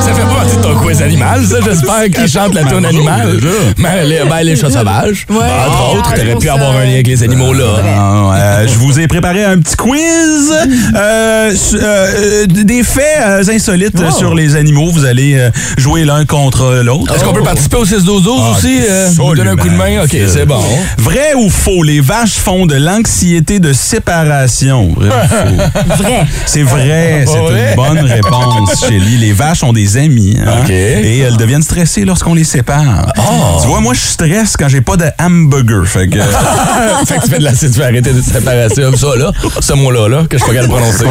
[0.00, 3.38] Ça fait pas partie de ton quiz animal, ça, j'espère, qu'il chante la tune animale.
[3.78, 5.26] Ben, les, ben, les chats sauvages.
[5.30, 5.36] Ouais.
[5.36, 6.54] Entre autres, Ah, t'aurais pour pu ça.
[6.54, 7.64] avoir un lien avec les animaux, là.
[7.86, 10.52] Ah, euh, je vous ai préparé un petit quiz.
[10.94, 14.90] Euh, euh, des faits insolites sur les animaux.
[14.92, 17.14] Vous allez euh, jouer l'un contre l'autre.
[17.14, 18.80] Est-ce qu'on peut participer au 6 12 Ah, aussi?
[18.88, 20.02] euh, donner un coup de main?
[20.04, 20.62] OK, c'est bon.
[20.98, 24.92] Vrai ou faux, les vaches font de l'anxiété de séparation?
[24.96, 25.94] Vrai ou faux?
[26.04, 26.26] Vrai.
[26.46, 27.70] C'est vrai, c'est vrai?
[27.70, 29.16] une bonne réponse, Shelly.
[29.18, 30.36] Les vaches ont des amis.
[30.44, 30.70] hein, OK.
[30.70, 33.12] Et elles deviennent stressées lorsqu'on les sépare.
[33.60, 35.86] Tu vois, moi, je stresse quand j'ai pas de hamburger.
[35.86, 36.18] Fait que,
[37.06, 38.96] fait que tu fais de la arrêter de séparation.
[38.96, 41.04] Ça, là, ce mot-là, là, que je suis pas de prononcer.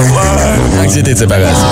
[0.83, 1.67] Anxiété de séparation.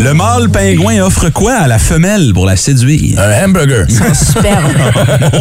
[0.00, 3.18] le mâle pingouin offre quoi à la femelle pour la séduire?
[3.18, 3.86] Un hamburger.
[3.88, 4.62] Super.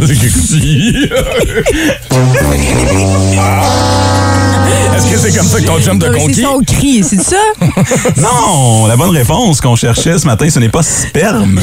[4.96, 6.42] Est-ce que c'est comme ça que ton chum C'est conquis?
[6.42, 7.36] son cri, c'est ça?
[8.22, 11.60] Non, la bonne réponse qu'on cherchait ce matin, ce n'est pas sperme.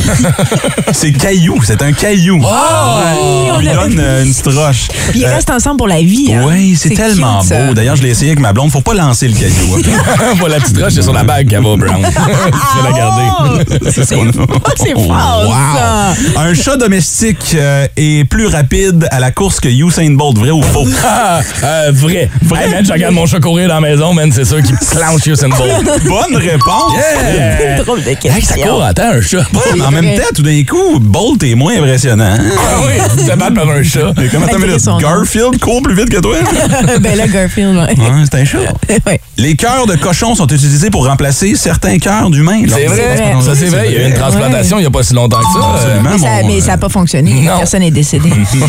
[0.93, 1.61] c'est caillou.
[1.65, 2.41] C'est un caillou.
[2.43, 4.89] on lui donne euh, une stroche.
[5.11, 6.33] Puis ils Euh, restent ensemble pour la vie.
[6.35, 6.43] hein.
[6.47, 7.75] oui, c'est tellement cute, beau.
[7.75, 8.71] D'ailleurs, je l'ai essayé avec ma blonde.
[8.73, 9.77] Faut pas lancer le caillou.
[9.77, 10.35] hein.
[10.39, 12.03] voilà, la petite roche, c'est sur la bague qu'elle va, Brown.
[12.05, 13.65] tu la garder.
[13.85, 14.33] C'est ce qu'on a.
[14.77, 16.41] c'est fort, ça.
[16.41, 20.39] Un chat domestique euh, est plus rapide à la course que Usain Bolt.
[20.39, 20.87] Vrai ou faux?
[21.05, 22.29] Ah, euh, vrai.
[22.43, 22.65] Vrai.
[22.65, 25.27] Hey, man, je regarde mon chat courir dans la maison, man, c'est sûr qu'il clenche
[25.27, 26.05] Usain Bolt.
[26.05, 26.93] Bonne réponse.
[26.95, 27.83] Yeah!
[27.83, 28.73] Drôle de Hey, ça question.
[28.75, 29.45] court, attends, un chat.
[29.53, 30.03] Mais en vrai.
[30.03, 32.37] même temps, tout d'un coup, Bolt est moins impressionnant.
[32.39, 34.13] Ah oui, se battre par un chat.
[34.23, 35.01] Et comment t'as mis.
[35.01, 36.37] Garfield court plus vite que toi?
[37.01, 37.83] ben là, Garfield, ouais.
[37.99, 38.59] Ouais, c'est un chat.
[39.07, 39.21] Ouais.
[39.39, 42.63] Les cœurs de cochon sont utilisés pour remplacer certains cœurs d'humains.
[42.69, 43.35] C'est vrai, vrai.
[43.43, 43.87] ça c'est vrai.
[43.89, 45.67] Il y a eu une transplantation il n'y a pas si longtemps que ça.
[45.75, 46.11] Absolument.
[46.47, 47.33] Mais ça n'a pas fonctionné.
[47.43, 47.59] Non.
[47.59, 48.31] Personne n'est décédé.
[48.53, 48.65] Ils sont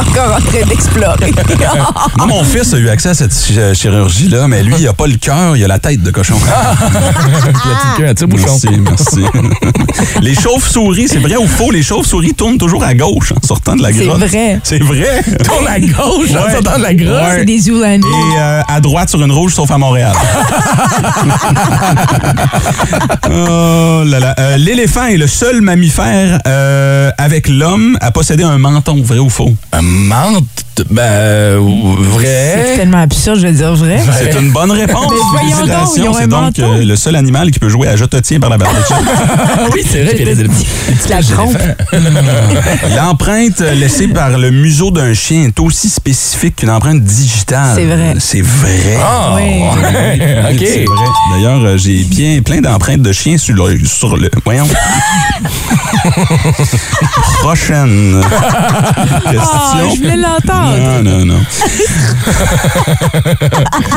[0.00, 1.32] encore en train d'explorer.
[2.18, 5.06] Moi, mon fils a eu accès à cette chi- chirurgie-là, mais lui, il a pas
[5.06, 6.36] le cœur, il a la tête de cochon.
[6.46, 8.46] La petite queue à tire-bouchon.
[8.46, 9.24] Merci, merci.
[10.20, 11.70] les chauves-souris, c'est vrai ou faux?
[11.70, 14.18] Les chauves-souris tournent toujours à gauche en sortant de la C'est grotte.
[14.24, 14.60] vrai.
[14.62, 15.22] C'est vrai.
[15.44, 16.52] Tourne à gauche en Ouais.
[16.52, 17.12] sortant de la grotte?
[17.22, 17.36] Ouais.
[17.38, 18.06] C'est des Zoolander.
[18.06, 20.12] Et euh, à droite sur une rouge, sauf à Montréal.
[23.48, 24.34] Oh là là.
[24.38, 29.30] Euh, L'éléphant est le seul mammifère euh, avec l'homme à posséder un menton, vrai ou
[29.30, 29.54] faux?
[29.72, 30.44] Un menthe,
[30.90, 31.60] ben, euh,
[31.98, 32.76] C'est vrai.
[32.76, 34.00] tellement absurde, je veux dire vrai.
[34.18, 35.06] C'est une bonne réponse.
[35.10, 37.96] Mais voyons donc, ils ont C'est donc euh, le seul animal qui peut jouer à
[37.96, 38.74] Je te tiens par la barbe.
[39.74, 40.14] Oui, c'est vrai.
[40.14, 40.66] Des petits.
[41.08, 41.56] La trompe.
[42.96, 47.74] L'empreinte laissée par le museau d'un chien est aussi spécifique qu'une empreinte digitale.
[47.74, 48.14] C'est vrai.
[48.18, 48.98] C'est vrai.
[49.02, 49.42] Ah, Oui.
[49.44, 50.88] Oui, C'est OK.
[50.88, 51.06] vrai.
[51.32, 53.78] D'ailleurs, euh, j'ai bien plein d'empreintes de chiens sur le.
[53.86, 54.66] Sur le voyons.
[57.40, 59.90] Prochaine Ah, question.
[59.94, 60.65] je voulais l'entendre.
[60.66, 61.40] Non, non, non.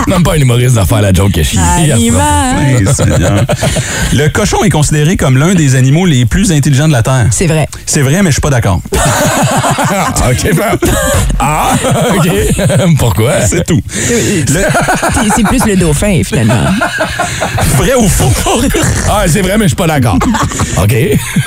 [0.08, 1.58] Même pas un humoriste d'en faire la joke que chie.
[1.92, 2.58] Animal.
[2.60, 3.46] Hey, Seigneur.
[4.14, 7.28] Le cochon est considéré comme l'un des animaux les plus intelligents de la Terre.
[7.32, 7.68] C'est vrai.
[7.86, 8.82] C'est vrai, mais je suis pas d'accord.
[9.92, 10.54] Ah, OK.
[10.56, 10.92] ben-
[11.40, 11.72] Ah,
[12.16, 12.30] OK.
[13.00, 13.42] Pourquoi?
[13.42, 13.82] C'est tout.
[13.90, 16.66] Le- C'est- C'est plus le dauphin, finalement.
[17.78, 18.32] vrai ou faux?
[19.10, 20.18] Ah, c'est vrai, mais je suis pas d'accord.
[20.78, 20.88] OK.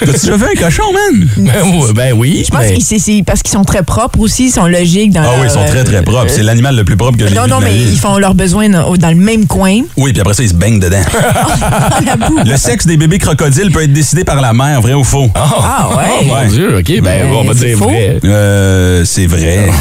[0.01, 1.29] T'as-tu déjà vu un cochon, man?
[1.37, 2.43] Ben, oui, ben oui.
[2.47, 5.12] Je pense mais- que c'est- c'est parce qu'ils sont très propres aussi, ils sont logiques
[5.13, 6.27] dans Ah oui, ils sont très, très euh, propres.
[6.29, 8.35] C'est l'animal le plus propre que j'ai vu Non, non, ma mais ils font leurs
[8.35, 9.81] besoins dans, dans le même coin.
[9.97, 11.03] Oui, puis après ça, ils se baignent dedans.
[12.07, 12.39] La boue.
[12.45, 15.31] Le sexe des bébés crocodiles peut être décidé par la mère, vrai ou faux?
[15.35, 16.05] Ah ouais.
[16.21, 16.47] Oh mon Ouais.
[16.49, 17.85] Dieu, OK, ben, Ben, on va c'est dire faux.
[17.85, 18.19] vrai.
[18.25, 19.69] Euh, c'est vrai.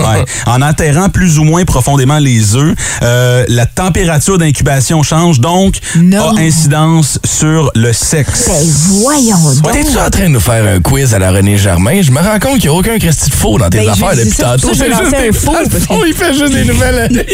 [0.00, 0.24] Ouais.
[0.46, 6.36] En enterrant plus ou moins profondément les œufs, euh, la température d'incubation change, donc Non.
[6.36, 8.46] a incidence sur le sexe.
[8.48, 9.72] Ben, voyons donc.
[9.72, 12.00] T'es-tu en train de nous faire un quiz à la René Germain?
[12.02, 14.16] Je me rends compte qu'il n'y a aucun Christy de faux dans tes Ben, affaires
[14.16, 14.69] depuis tantôt.
[14.72, 15.52] C'est ça, j'ai juste lancé un des- faux,
[15.86, 17.24] fond, il fait juste des nouvelles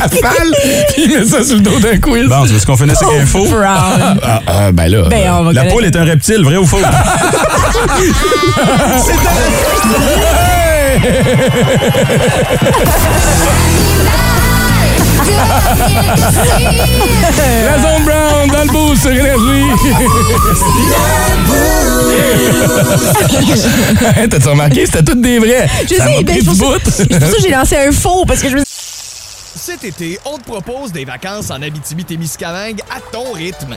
[0.00, 0.52] rafales,
[0.92, 2.28] puis il met ça sur le dos d'un quiz.
[2.28, 3.46] Bon, tu veux qu'on finisse avec un faux?
[3.46, 4.20] Brown.
[4.22, 5.02] Ah, ah, ben là.
[5.08, 6.78] Ben, on va La poule est un reptile, vrai ou faux?
[17.64, 19.66] La zone brown dans le boost sur énergie.
[24.30, 24.86] T'as-tu remarqué?
[24.86, 25.68] C'était toutes des vrais.
[25.88, 26.80] Je Ça sais, ben, pris c'est pour du ça- bout.
[26.90, 28.62] c'est pour ça que j'ai lancé un faux, parce que je me
[29.54, 33.76] Cet été, on te propose des vacances en Abitibi-Témiscamingue à ton rythme.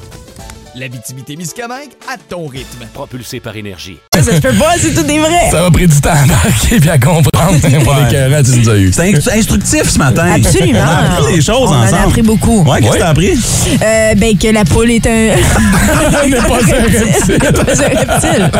[0.75, 2.85] L'Abitibi-Témiscamingue à ton rythme.
[2.93, 3.97] Propulsé par énergie.
[4.15, 5.49] Ça se peut pas, c'est tout des vrais.
[5.51, 7.57] Ça m'a pris du temps à embarquer puis à comprendre.
[7.61, 8.07] Mon Ouais.
[8.09, 8.91] écœurant, tu nous as eu.
[8.93, 10.31] C'est instru- instructif ce matin.
[10.35, 10.79] Absolument.
[10.81, 11.95] On a appris des choses On en ensemble.
[11.97, 12.63] a appris beaucoup.
[12.63, 12.97] Ouais, qu'est-ce Ouais.
[12.97, 13.31] que t'as appris?
[13.83, 15.09] Euh, ben, que la poule est un.
[16.27, 17.37] n'est pas un reptile.
[17.39, 18.51] pas un reptile.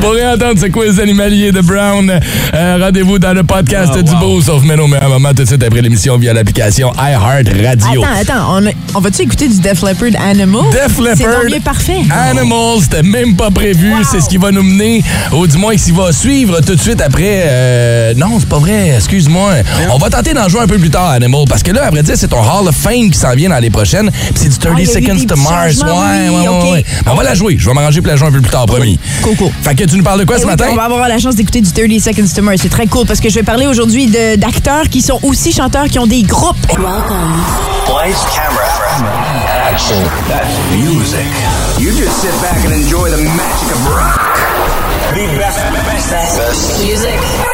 [0.00, 2.10] Pour réentendre ce quiz animalier de Brown,
[2.54, 4.18] euh, rendez-vous dans le podcast Ah, du wow.
[4.18, 7.48] beau, sauf mais non, mais un moment tout de suite après l'émission via l'application iHeart
[7.64, 8.02] Radio.
[8.02, 8.56] Attends, attends.
[8.56, 10.62] On, a- on va-tu écouter du Def Leppard Animal?
[10.72, 11.27] Def Leppard.
[11.46, 12.02] Bien parfait.
[12.10, 13.92] Animals, c'était même pas prévu.
[14.10, 17.00] C'est ce qui va nous mener, ou du moins qui va suivre tout de suite
[17.00, 17.42] après.
[17.46, 19.52] euh, non, c'est pas vrai, excuse-moi.
[19.90, 22.02] On va tenter d'en jouer un peu plus tard, Animal, parce que là, à vrai
[22.02, 24.10] dire, c'est ton Hall of Fame qui s'en vient dans les prochaines.
[24.10, 25.76] Puis c'est du 30 Ah, Seconds to Mars.
[25.82, 26.84] Ouais, oui, ouais, ouais.
[27.06, 27.56] On va la jouer.
[27.58, 28.98] Je vais m'arranger pour la jouer un peu plus tard, promis.
[29.22, 29.50] Coco.
[29.62, 30.66] Fait que tu nous parles de quoi Eh ce oui, matin?
[30.70, 32.58] On va avoir la chance d'écouter du 30 Seconds to Mars.
[32.62, 34.06] C'est très cool parce que je vais parler aujourd'hui
[34.38, 36.56] d'acteurs qui sont aussi chanteurs, qui ont des groupes.
[36.68, 40.02] Lights, camera, action.
[40.26, 41.26] That's music.
[41.78, 44.18] You just sit back and enjoy the magic of rock.
[45.14, 46.84] The best, best, best.
[46.84, 47.47] Music.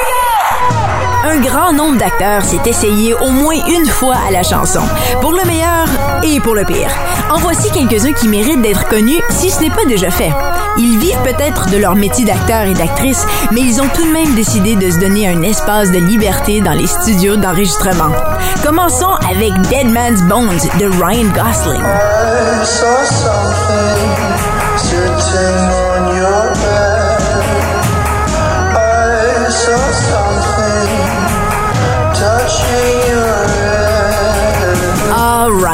[1.27, 4.83] Un grand nombre d'acteurs s'est essayé au moins une fois à la chanson,
[5.23, 5.87] pour le meilleur
[6.23, 6.91] et pour le pire.
[7.31, 10.31] En voici quelques-uns qui méritent d'être connus si ce n'est pas déjà fait.
[10.77, 14.35] Ils vivent peut-être de leur métier d'acteur et d'actrice, mais ils ont tout de même
[14.35, 18.13] décidé de se donner un espace de liberté dans les studios d'enregistrement.
[18.63, 21.83] Commençons avec Dead Man's Bones de Ryan Gosling.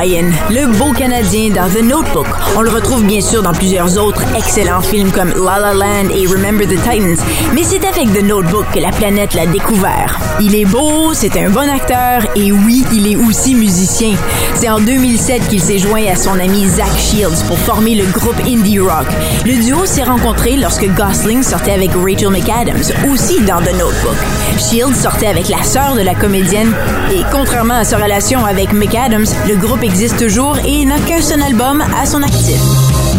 [0.02, 2.26] Le beau Canadien dans The Notebook.
[2.56, 6.26] On le retrouve bien sûr dans plusieurs autres excellents films comme La La Land et
[6.26, 7.18] Remember the Titans,
[7.52, 10.18] mais c'est avec The Notebook que la planète l'a découvert.
[10.40, 14.14] Il est beau, c'est un bon acteur et oui, il est aussi musicien.
[14.54, 18.40] C'est en 2007 qu'il s'est joint à son ami Zach Shields pour former le groupe
[18.46, 19.06] indie rock.
[19.44, 24.16] Le duo s'est rencontré lorsque Gosling sortait avec Rachel McAdams, aussi dans The Notebook.
[24.58, 26.72] Shields sortait avec la sœur de la comédienne
[27.12, 31.42] et contrairement à sa relation avec McAdams, le groupe existe toujours et n'a qu'un seul
[31.42, 32.61] album à son actif.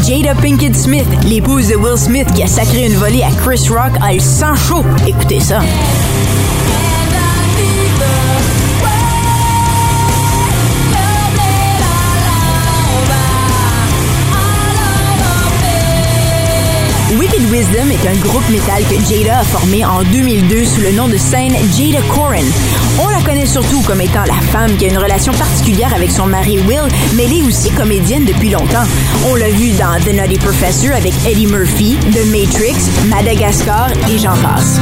[0.07, 3.91] Jada Pinkett Smith, l'épouse de Will Smith qui a sacré une volée à Chris Rock,
[4.01, 4.83] a le sang chaud.
[5.05, 5.59] Écoutez ça.
[17.51, 21.17] Wisdom est un groupe métal que Jada a formé en 2002 sous le nom de
[21.17, 22.45] scène Jada Corin.
[23.03, 26.27] On la connaît surtout comme étant la femme qui a une relation particulière avec son
[26.27, 28.85] mari Will, mais elle est aussi comédienne depuis longtemps.
[29.29, 34.37] On l'a vu dans The Nutty Professor avec Eddie Murphy, The Matrix, Madagascar et j'en
[34.37, 34.79] passe.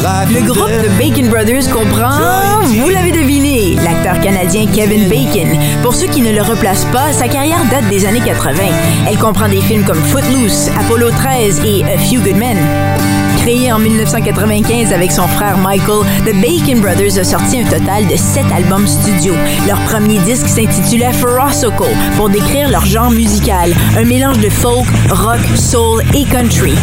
[0.00, 0.68] Le groupe.
[0.68, 5.58] The Bacon Brothers comprend, vous l'avez deviné, l'acteur canadien Kevin Bacon.
[5.82, 8.62] Pour ceux qui ne le replacent pas, sa carrière date des années 80.
[9.08, 12.56] Elle comprend des films comme Footloose, Apollo 13 et A Few Good Men.
[13.38, 18.16] Créé en 1995 avec son frère Michael, The Bacon Brothers a sorti un total de
[18.16, 19.34] 7 albums studio.
[19.66, 25.40] Leur premier disque s'intitulait Ferocico pour décrire leur genre musical, un mélange de folk, rock,
[25.56, 26.74] soul et country.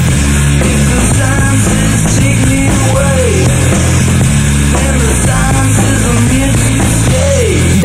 [2.95, 3.64] away.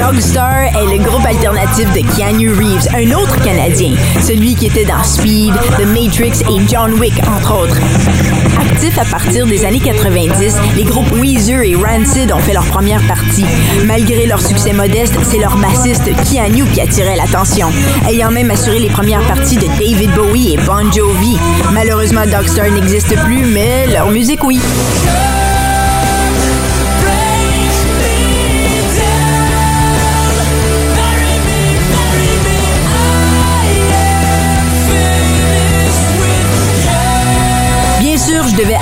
[0.01, 5.03] Dogstar est le groupe alternatif de Keanu Reeves, un autre Canadien, celui qui était dans
[5.05, 7.77] Speed, The Matrix et John Wick, entre autres.
[8.59, 13.07] Actifs à partir des années 90, les groupes Weezer et Rancid ont fait leur première
[13.07, 13.45] partie.
[13.85, 17.69] Malgré leur succès modeste, c'est leur bassiste Keanu qui attirait l'attention,
[18.09, 21.37] ayant même assuré les premières parties de David Bowie et Bon Jovi.
[21.73, 24.61] Malheureusement, Dogstar n'existe plus, mais leur musique oui.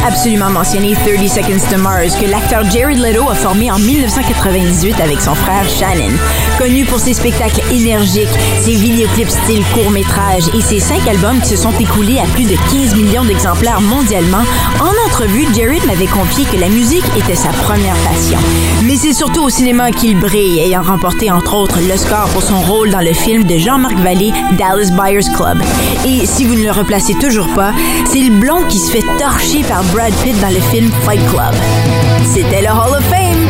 [0.09, 5.21] Absolument mentionner 30 Seconds to Mars que l'acteur Jared Leto a formé en 1998 avec
[5.21, 6.17] son frère Shannon.
[6.57, 8.29] Connu pour ses spectacles énergiques,
[8.63, 12.57] ses vidéoclips style court-métrage et ses cinq albums qui se sont écoulés à plus de
[12.73, 14.45] 15 millions d'exemplaires mondialement,
[14.81, 18.39] en entrevue, Jared m'avait confié que la musique était sa première passion.
[18.85, 22.91] Mais c'est surtout au cinéma qu'il brille, ayant remporté entre autres l'Oscar pour son rôle
[22.91, 25.63] dans le film de Jean-Marc Vallée, Dallas Buyers Club.
[26.07, 27.73] Et si vous ne le replacez toujours pas,
[28.11, 31.55] c'est le blond qui se fait torcher par Brad Pitt dans le film Fight Club.
[32.25, 33.48] C'était le Hall of Fame.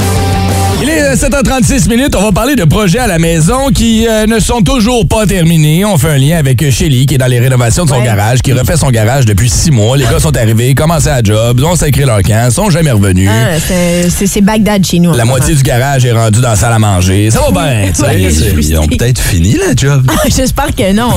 [1.21, 2.15] Il est euh, 7h36 minutes.
[2.17, 5.85] On va parler de projets à la maison qui euh, ne sont toujours pas terminés.
[5.85, 8.41] On fait un lien avec euh, Shelly qui est dans les rénovations de son garage,
[8.41, 9.97] qui refait son garage depuis six mois.
[9.97, 13.29] Les gars sont arrivés, commencé à job, ont sacré leur camp, sont jamais revenus.
[13.33, 15.13] Ah, c'est- Bagdad chez nous.
[15.15, 17.31] La moitié du garage est rendue dans la salle à manger.
[17.31, 17.91] Ça va bien.
[18.07, 18.21] Ouais,
[18.61, 20.09] Ils ont peut-être fini la job.
[20.35, 21.11] J'espère que non.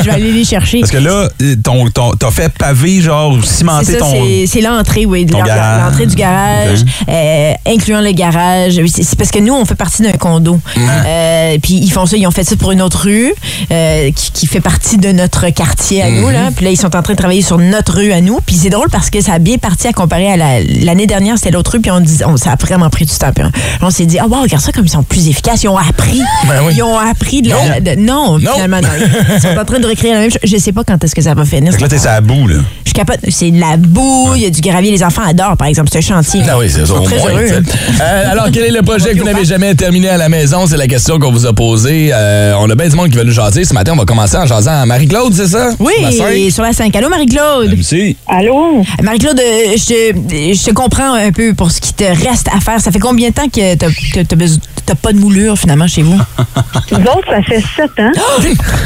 [0.00, 0.80] Je vais aller les chercher.
[0.80, 1.28] Parce que là,
[1.62, 4.10] ton, ton- t'as fait paver, genre, cimenter ça, ton.
[4.12, 5.26] c'est- c'est l'entrée, oui.
[5.26, 5.82] ton l'en- garage.
[5.84, 8.78] L'entrée du garage, euh, incluant le garage.
[8.78, 10.60] Oui, C'est c'est parce que nous, on fait partie d'un condo.
[10.78, 13.32] Euh, puis ils font ça, ils ont fait ça pour une autre rue
[13.72, 16.30] euh, qui, qui fait partie de notre quartier à nous.
[16.30, 16.50] Là.
[16.54, 18.38] Puis là, ils sont en train de travailler sur notre rue à nous.
[18.46, 21.38] Puis c'est drôle parce que ça a bien parti à comparer à la- l'année dernière,
[21.38, 21.80] c'était l'autre rue.
[21.80, 23.32] Puis on dit, on- ça a vraiment pris du temps.
[23.34, 23.44] Puis
[23.82, 25.64] on, on s'est dit, ah, wow, regarde ça comme ils sont plus efficaces.
[25.64, 26.22] Ils ont appris.
[26.46, 26.74] Ben oui.
[26.76, 27.80] Ils ont appris de la- Non.
[27.80, 28.52] de- non, Non.
[28.54, 28.88] finalement, non.
[29.34, 30.40] Ils sont en train de recréer la même chose.
[30.44, 31.72] Je sais pas quand est-ce que ça va finir.
[31.80, 32.58] Là, t'es à bout, là.
[32.86, 33.18] Je capote.
[33.28, 34.92] C'est de la boue, il y a du gravier.
[34.92, 36.42] Les enfants adorent, par exemple, ce chantier.
[36.48, 37.30] Ah oui, c'est Ils ça, au très moins.
[37.32, 37.48] heureux.
[37.58, 37.62] hein.
[38.00, 40.66] Euh, alors, quel est le projet que vous n'avez jamais terminé à la maison?
[40.66, 42.10] C'est la question qu'on vous a posée.
[42.12, 43.64] Euh, on a bien du monde qui veut nous jaser.
[43.64, 45.70] Ce matin, on va commencer en jasant à Marie-Claude, c'est ça?
[45.78, 46.50] Oui, Sur la scène?
[46.50, 46.96] sur la 5.
[46.96, 47.72] Allô, Marie-Claude?
[47.76, 48.16] MC.
[48.26, 48.82] Allô?
[49.02, 52.60] Marie-Claude, euh, je te, je te comprends un peu pour ce qui te reste à
[52.60, 52.80] faire.
[52.80, 55.86] Ça fait combien de temps que t'as- t'as t'as besoin- t'as pas de moulure, finalement,
[55.88, 56.16] chez vous?
[56.92, 58.12] Nous autres, ça fait sept ans.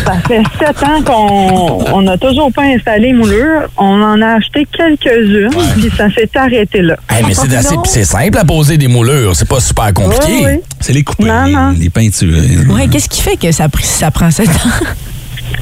[0.05, 3.69] ça fait sept ans qu'on on n'a toujours pas installé moulure.
[3.77, 6.97] On en a acheté quelques-unes, puis ça s'est arrêté là.
[7.11, 9.37] Hey, mais c'est assez- c'est simple à poser des moulures.
[9.37, 10.27] C'est pas super compliqué.
[10.29, 10.61] Oui, oui.
[10.81, 11.71] C'est les coupes, Non, les, non.
[11.79, 12.29] les peintures.
[12.71, 14.87] Ouais, qu'est-ce qui fait que ça, a ça prend 7 ans?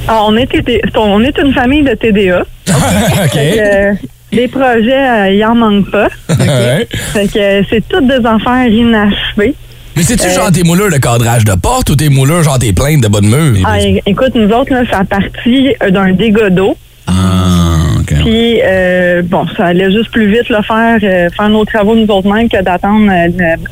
[0.06, 2.40] Ah, on, est, TD on est une famille de TDA.
[2.68, 3.36] OK.
[3.36, 3.92] Euh,
[4.32, 6.08] les projets, euh, il en manque pas.
[6.28, 6.86] Ouais.
[7.12, 9.54] Fait que euh, c'est toutes des affaires inachevées.
[9.98, 12.72] Mais c'est-tu Euh, genre tes moulures de cadrage de porte ou tes moulures genre tes
[12.72, 13.66] plaintes de bas de mur?
[13.66, 16.76] Ah, écoute, nous autres, là, ça a parti euh, d'un dégât d'eau.
[17.08, 18.14] Ah, OK.
[18.14, 22.06] Puis, euh, bon, ça allait juste plus vite le faire, euh, faire nos travaux nous
[22.14, 23.10] autres mêmes que d'attendre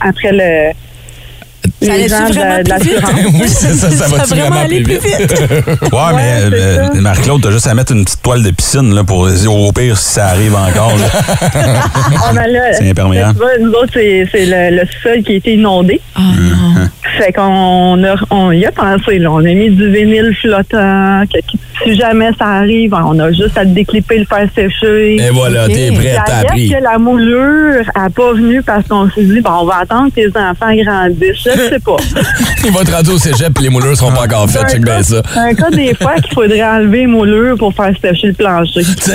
[0.00, 0.72] après le.
[1.82, 3.02] Ça gens de, vraiment de plus vite?
[3.02, 3.40] l'assurance.
[3.40, 5.34] oui, ça, ça va Ça vraiment plus vite?
[5.92, 7.00] Ouais, mais euh, ça.
[7.00, 10.14] Marc-Claude, t'as juste à mettre une petite toile de piscine là, pour au pire si
[10.14, 10.94] ça arrive encore.
[10.96, 11.06] là.
[12.28, 13.38] Ah, ben là, C'est imperméable.
[13.38, 16.00] vois, nous autres, c'est c'est le, le sol qui a été inondé.
[16.14, 16.88] Ah, non.
[17.18, 19.30] Fait qu'on a, on y a pensé, là.
[19.30, 21.38] On a mis du vinyle flottant, que
[21.84, 25.16] si jamais ça arrive, on a juste à le déclipper, le faire sécher.
[25.16, 26.70] Et voilà, t'es prêt, t'as appris.
[26.70, 30.20] que la moulure n'a pas venu parce qu'on s'est dit, bon, on va attendre que
[30.20, 31.48] les enfants grandissent.
[31.66, 31.96] Je sais pas.
[32.64, 34.70] Il va te rendre au cégep les moulures seront pas encore faites.
[34.70, 35.22] Check bien ça.
[35.32, 38.82] C'est un cas des fois qu'il faudrait enlever les moulures pour faire sécher le plancher.
[38.82, 39.12] Tu sais,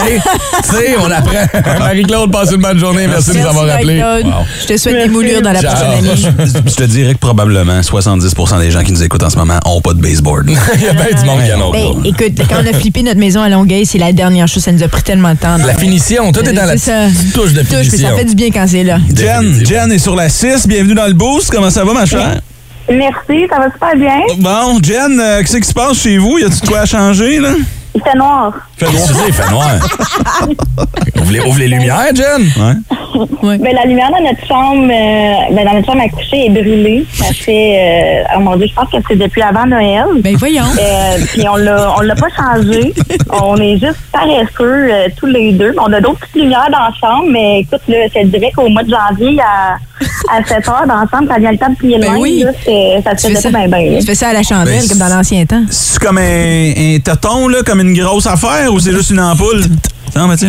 [0.63, 1.31] tu sais, on apprend.
[1.79, 3.07] Marie-Claude, passe une bonne journée.
[3.07, 3.99] Merci, de nous avoir appelé.
[3.99, 4.33] Marie-Claude.
[4.33, 4.45] Wow.
[4.61, 6.09] Je te souhaite des moulures dans la prochaine année.
[6.65, 9.81] Je te dirais que probablement 70% des gens qui nous écoutent en ce moment ont
[9.81, 10.49] pas de baseboard.
[10.75, 13.03] Il y a bien du monde qui en a Ben, écoute, quand on a flippé
[13.03, 14.63] notre maison à Longueuil, c'est la dernière chose.
[14.63, 15.57] Ça nous a pris tellement de temps.
[15.57, 18.09] La finition, tout est dans la touche de finition.
[18.09, 18.97] ça fait du bien quand c'est là.
[19.15, 20.67] Jen, Jen est sur la 6.
[20.67, 21.49] Bienvenue dans le boost.
[21.51, 22.40] Comment ça va, ma chère?
[22.89, 24.21] Merci, ça va super bien.
[24.39, 26.37] Bon, Jen, euh, qu'est-ce qui se passe chez vous?
[26.39, 27.51] Y a-tu quoi à changer, là?
[27.93, 28.53] Il fait noir.
[28.77, 29.07] Fait noir.
[29.27, 29.71] Il fait noir.
[31.21, 32.41] ouvre, les, ouvre les lumières, Jen.
[32.57, 32.97] Ouais.
[33.41, 37.05] Ben, la lumière dans notre chambre, euh, ben, dans notre chambre à coucher est brûlée.
[37.13, 40.05] Ça fait, euh, oh mon Dieu, je pense que c'est depuis avant Noël.
[40.17, 40.63] Ben voyons.
[40.79, 42.93] Euh, puis on l'a, on l'a pas changé.
[43.41, 44.49] On est juste paresseux
[44.91, 45.73] euh, tous les deux.
[45.79, 48.69] On a d'autres petites lumières dans la chambre, mais écoute, là, je te dirais qu'au
[48.69, 49.75] mois de janvier, à,
[50.35, 52.43] à 7 heures dans la chambre, quand vient le temps de plier Ben oui.
[52.45, 52.51] là,
[53.03, 53.99] ça se faisait ça, pas bien bien.
[53.99, 55.63] tu fais ça à la chandelle, Ben, comme dans l'ancien temps.
[55.69, 59.63] C'est comme un, un tonton, là, comme une grosse affaire, ou c'est juste une ampoule?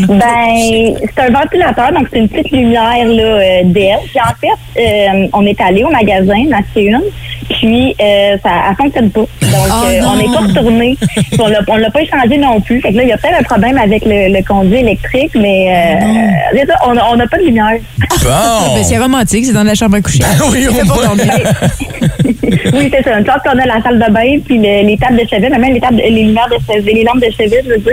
[0.08, 3.98] Ben, c'est un ventilateur, donc c'est une petite lumière là, euh.
[4.06, 7.02] Puis en fait, euh, on est allé au magasin, une,
[7.50, 9.20] puis euh, ça ne fonctionne pas.
[9.20, 9.28] Donc,
[9.70, 10.96] Oh euh, on n'est pas retourné.
[11.38, 12.80] On l'a- on l'a pas échangé non plus.
[12.80, 16.00] Fait que là, il y a peut-être un problème avec le, le conduit électrique, mais
[16.02, 17.76] euh, on n'a on pas de lumière.
[18.22, 18.28] Bon.
[18.74, 20.20] Ben, c'est romantique, c'est dans la chambre à coucher.
[20.50, 20.94] oui, Ça fait au pas
[22.74, 23.18] oui, c'est ça.
[23.18, 25.58] Une sorte qu'on a la salle de bain, puis le- les tables de chevet, mais
[25.58, 27.92] même les, tables, les lumières de chevet, les lampes de chevet, je veux dire,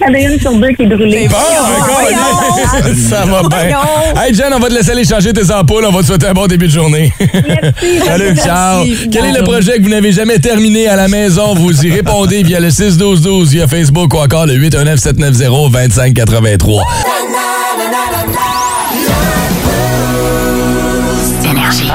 [0.00, 1.28] il y en a une sur deux qui est brûlée.
[1.28, 1.36] Bon,
[3.08, 3.78] ça va bien.
[4.22, 5.84] Hey, Jen, on va te laisser aller changer tes ampoules.
[5.86, 7.12] On va te souhaiter un bon début de journée.
[7.20, 7.98] Merci.
[8.04, 8.77] Salut, ciao.
[8.78, 8.86] Wow.
[9.10, 11.54] Quel est le projet que vous n'avez jamais terminé à la maison?
[11.54, 16.82] Vous y répondez via le 61212, via Facebook ou encore le 819-790-2583.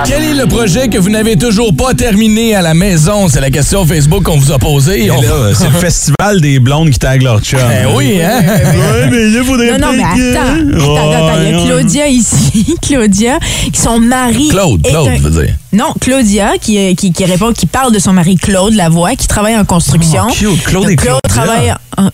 [0.06, 3.28] Quel est le projet que vous n'avez toujours pas terminé à la maison?
[3.28, 5.10] C'est la question Facebook qu'on vous a posée.
[5.12, 5.22] On-
[5.54, 7.60] c'est le festival des blondes qui taguent leur chum.
[7.60, 8.42] Ben oui, hein?
[8.44, 10.74] Ouais, mais là, faudrait Non, non, mais attends.
[10.74, 11.42] Attends, attends, attends.
[11.42, 12.76] Il y a Claudia ici.
[12.82, 13.40] Claudia,
[13.72, 14.48] qui son mari.
[14.50, 15.56] Claude, Claude, un- je veux dire.
[15.74, 19.56] Non, Claudia, qui, qui, qui répond, qui parle de son mari Claude Lavoie, qui travaille
[19.58, 20.24] en construction.
[20.30, 20.64] Oh, cute.
[20.64, 21.74] Claude Donc, et Claude travaille.
[21.98, 22.10] en-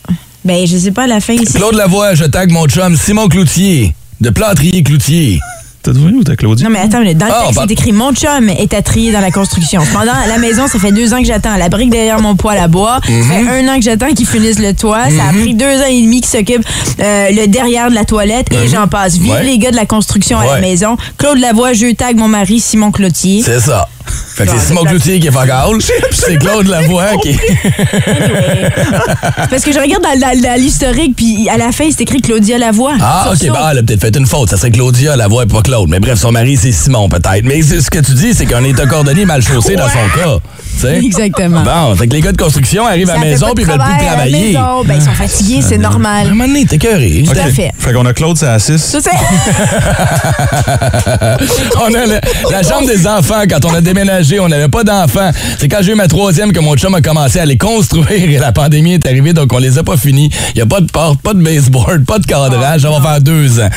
[0.45, 1.53] ben, je sais pas, à la fin ici.
[1.53, 5.39] Claude Lavoie, je tag mon chum Simon Cloutier, de Plâtrier Cloutier.
[5.81, 6.63] T'as trouvé ou t'as Claudie?
[6.63, 8.81] Non, mais attends, mais dans le Ah, texte, bah- c'est écrit Mon chum est à
[8.81, 9.81] trier dans la construction.
[9.85, 12.59] Cependant, à la maison, ça fait deux ans que j'attends la brique derrière mon poêle
[12.59, 12.99] à bois.
[13.05, 13.23] Ça Mhm.
[13.47, 15.09] fait un an que j'attends qu'ils finissent le toit.
[15.09, 16.65] Ça a pris deux ans et demi qu'ils s'occupent
[16.99, 19.13] euh, le derrière de la toilette et j'en passe.
[19.13, 19.31] Vive Mhm.
[19.31, 19.43] Ouais.
[19.45, 20.97] les gars de la construction à la maison.
[21.17, 23.41] Claude Lavoie, je tag mon mari Simon Cloutier.
[23.43, 23.87] C'est ça.
[24.35, 25.69] Fait que c'est Simon Cloutier qui est fagal.
[26.11, 27.33] C'est Claude Lavoie qui.
[27.33, 28.69] C'est
[29.49, 32.57] parce que je regarde dans, dans- dans l'historique, puis à la fin, c'est écrit Claudia
[32.57, 32.93] Lavoie.
[33.01, 34.49] Ah, ok, bah, elle a peut-être fait une faute.
[34.49, 35.89] Ça serait Claudia Lavoie et pas Claude.
[35.89, 37.43] Mais bref, son mari, c'est Simon, peut-être.
[37.43, 40.19] Mais c'est- ce que tu dis, c'est qu'on est un cordonnier mal chaussé dans son
[40.19, 40.37] cas.
[40.79, 40.97] Sais?
[41.03, 41.61] Exactement.
[41.63, 43.77] Bon, fait que les gars de construction arrivent Ça à la maison puis ils veulent
[43.77, 44.47] plus travail à la travailler.
[44.47, 44.83] maison.
[44.85, 46.29] Ben, ils sont fatigués, c'est À un normal.
[46.29, 47.23] moment donné, t'es cœuré.
[47.25, 47.71] Tout à fait.
[47.77, 48.77] Fait qu'on a Claude, c'est à 6.
[48.77, 49.09] Ça, c'est-
[51.81, 52.19] on a le-
[52.51, 53.41] la chambre des enfants.
[53.49, 55.31] Quand on a déménagé, on n'avait pas d'enfants.
[55.59, 58.37] C'est quand j'ai eu ma troisième que mon chum a commencé à les construire et
[58.37, 60.29] la pandémie est arrivée, donc on les a pas finis.
[60.53, 62.81] Il n'y a pas de porte, pas de baseboard, pas de cadrage.
[62.81, 63.69] Ça va faire deux ans.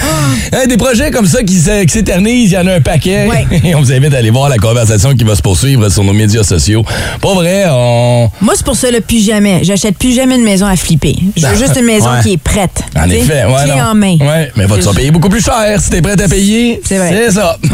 [0.52, 3.26] Hein, des projets comme ça qui s'é- qui s'éternisent, il y en a un paquet.
[3.28, 3.46] Ouais.
[3.64, 6.12] Et on vous invite à aller voir la conversation qui va se poursuivre sur nos
[6.12, 6.84] médias sociaux.
[7.20, 8.30] Pas vrai, on...
[8.40, 9.60] Moi, c'est pour ça, le plus jamais.
[9.62, 11.16] J'achète plus jamais une maison à flipper.
[11.36, 12.20] Je veux juste une maison Ouais.
[12.22, 12.82] qui est prête.
[12.96, 13.64] En effet, ouais.
[13.64, 13.82] Clé non.
[13.90, 14.16] en main.
[14.20, 16.80] Ouais, mais vas-tu vas payer beaucoup plus cher si t'es prêt à payer?
[16.84, 17.10] C'est vrai.
[17.12, 17.56] C'est ça.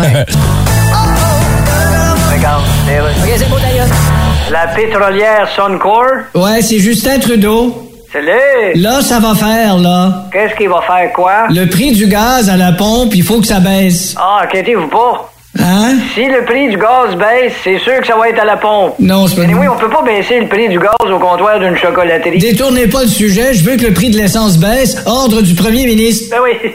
[4.50, 6.04] La pétrolière Suncor,
[6.34, 7.90] Ouais, c'est Justin Trudeau.
[8.10, 8.80] c'est lui.
[8.80, 10.24] Là, ça va faire, là.
[10.32, 11.46] Qu'est-ce qu'il va faire quoi?
[11.50, 14.14] Le prix du gaz à la pompe, il faut que ça baisse.
[14.18, 15.30] Ah, inquiétez-vous pas.
[15.58, 15.96] Hein?
[16.14, 18.94] Si le prix du gaz baisse, c'est sûr que ça va être à la pompe.
[18.98, 21.58] Non, c'est pas Mais oui, on peut pas baisser le prix du gaz au comptoir
[21.58, 22.38] d'une chocolaterie.
[22.38, 25.02] Détournez pas le sujet, je veux que le prix de l'essence baisse.
[25.06, 26.36] Ordre du premier ministre.
[26.36, 26.72] Ben oui.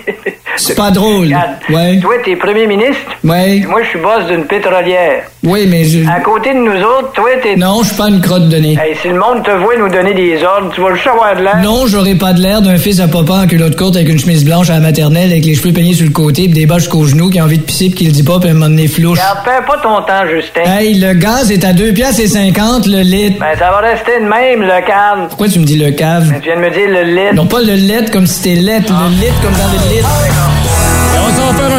[0.57, 1.25] C'est pas drôle.
[1.25, 1.99] Regarde, Ouais.
[1.99, 3.11] Toi, t'es premier ministre.
[3.23, 3.59] Ouais.
[3.67, 5.23] Moi, je suis boss d'une pétrolière.
[5.45, 6.07] Oui, mais je...
[6.07, 7.57] À côté de nous autres, toi, t'es...
[7.57, 8.77] Non, je suis pas une crotte de nez.
[8.81, 11.41] Hey, si le monde te voit nous donner des ordres, tu vas juste avoir de
[11.41, 11.57] l'air.
[11.61, 14.45] Non, j'aurais pas de l'air d'un fils à papa en culotte courte avec une chemise
[14.45, 17.03] blanche à la maternelle avec les cheveux peignés sur le côté pis des bas jusqu'aux
[17.03, 18.87] genoux qui a envie de pisser pis qui le dit pas pis un moment donné
[18.87, 19.19] flouche.
[19.43, 20.61] Perds pas ton temps, Justin.
[20.63, 23.39] Hey, le gaz est à 2 piastres et 50 le litre.
[23.41, 25.27] Ben, ça va rester de même, le calme.
[25.27, 26.31] Pourquoi tu me dis le cave?
[26.41, 27.35] Tu viens de me dire le lit.
[27.35, 30.09] Non, pas le lait comme si c'était lait, le litre comme dans le litre.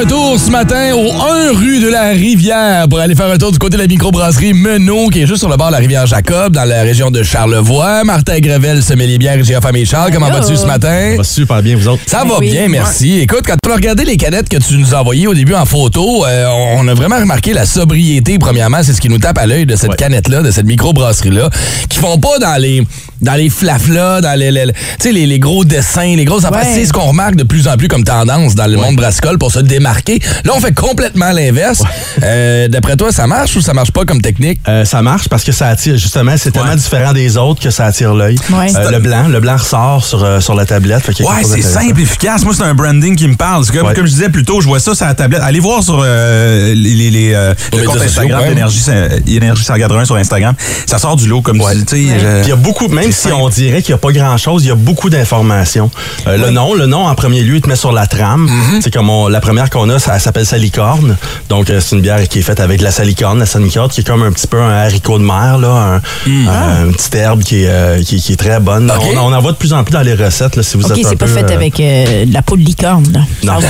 [0.04, 3.52] Un tour ce matin au 1 rue de la Rivière pour aller faire un tour
[3.52, 6.06] du côté de la microbrasserie Menot qui est juste sur le bord de la rivière
[6.06, 8.04] Jacob dans la région de Charlevoix.
[8.04, 10.10] Martin Grevel les bières et Famille Charles.
[10.12, 11.12] Comment vas-tu ce matin?
[11.12, 12.02] Ça va super bien, vous autres?
[12.06, 12.50] Ça va oui.
[12.50, 13.20] bien, merci.
[13.20, 15.64] Écoute, quand on a regardé les canettes que tu nous as envoyées au début en
[15.64, 18.82] photo, euh, on a vraiment remarqué la sobriété, premièrement.
[18.82, 19.96] C'est ce qui nous tape à l'œil de cette Ouais.
[19.96, 21.48] canette-là, de cette microbrasserie-là,
[21.88, 22.86] qui font pas dans les
[23.24, 24.66] dans les flaflas, dans les, les-
[25.04, 26.60] les, les gros dessins, les grosses affaires.
[26.62, 26.72] Ouais.
[26.74, 29.50] C'est ce qu'on remarque de plus en plus comme tendance dans le monde brassicole pour
[29.52, 30.20] se démarquer.
[30.44, 31.82] Là, on fait complètement l'inverse.
[32.22, 34.60] Euh, D'après toi, ça marche ou ça marche pas comme technique?
[34.68, 37.86] Euh, ça marche parce que ça attire, justement, c'est tellement différent des autres que ça
[37.86, 38.36] attire l'œil.
[38.52, 41.06] Euh, le blanc, le blanc ressort sur, sur la tablette.
[41.20, 42.44] Ouais, c'est simple, efficace.
[42.44, 43.64] Moi, c'est un branding qui me parle.
[43.66, 45.40] Comme, je disais plus tôt, je vois ça sur la tablette.
[45.42, 48.82] Allez voir sur euh, les, les, euh, le compte Instagram d'Énergie
[49.26, 50.54] Énergie 181 sur Instagram.
[50.86, 52.10] Ça sort du lot, comme tu dis.
[52.42, 53.54] il y a beaucoup, même c'est si on simple.
[53.54, 55.90] dirait qu'il n'y a pas grand-chose, il y a beaucoup d'informations.
[56.26, 58.46] Euh, Le nom, le nom en premier lieu, il te met sur la trame.
[58.46, 58.80] Mm-hmm.
[58.82, 61.16] C'est comme on- la première qu'on a, ça, s'appelle salicorne.
[61.48, 64.00] Donc euh, c'est une bière qui est faite avec de la salicorne, la salicorne qui
[64.00, 66.48] est comme un petit peu un haricot de mer, là, un, Mm.
[66.48, 68.90] un- une petite herbe qui est, euh, qui, qui est très bonne.
[69.16, 70.98] On, on en voit de plus en plus dans les recettes, là, si vous OK,
[70.98, 73.04] êtes un c'est pas fait euh, avec euh, de la peau de licorne.
[73.12, 73.20] Là.
[73.42, 73.60] Non.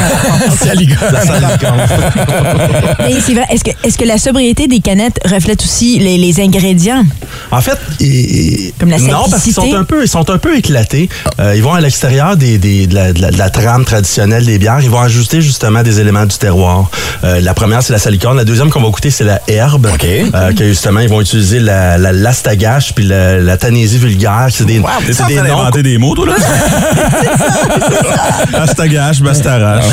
[0.56, 0.96] Saligone.
[1.12, 1.80] la salicorne.
[3.00, 6.40] Mais c'est vrai, est-ce que, est que la sobriété des canettes reflète aussi les, les
[6.40, 7.04] ingrédients?
[7.50, 10.56] En fait, et- Comme la non, parce qu'ils sont un peu, ils sont un peu
[10.56, 11.08] éclatés.
[11.40, 14.44] Euh, ils vont à l'extérieur des, des- de, la, de la- de la trame traditionnelle
[14.44, 14.80] des bières.
[14.82, 16.90] Ils vont ajouter justement des éléments du terroir.
[17.24, 18.36] Euh, la première, c'est la salicorne.
[18.36, 19.88] La deuxième qu'on va goûter, c'est la herbe.
[19.92, 20.04] OK.
[20.04, 24.46] Euh, que justement, ils vont utiliser la, la l'astagache puis la, la tanésie vulgaire.
[24.50, 24.80] C'est des,
[25.12, 25.42] c'est des noms.
[25.44, 26.34] d'inventer des mots, toi, là?
[28.54, 29.84] Astagache, Bastarache.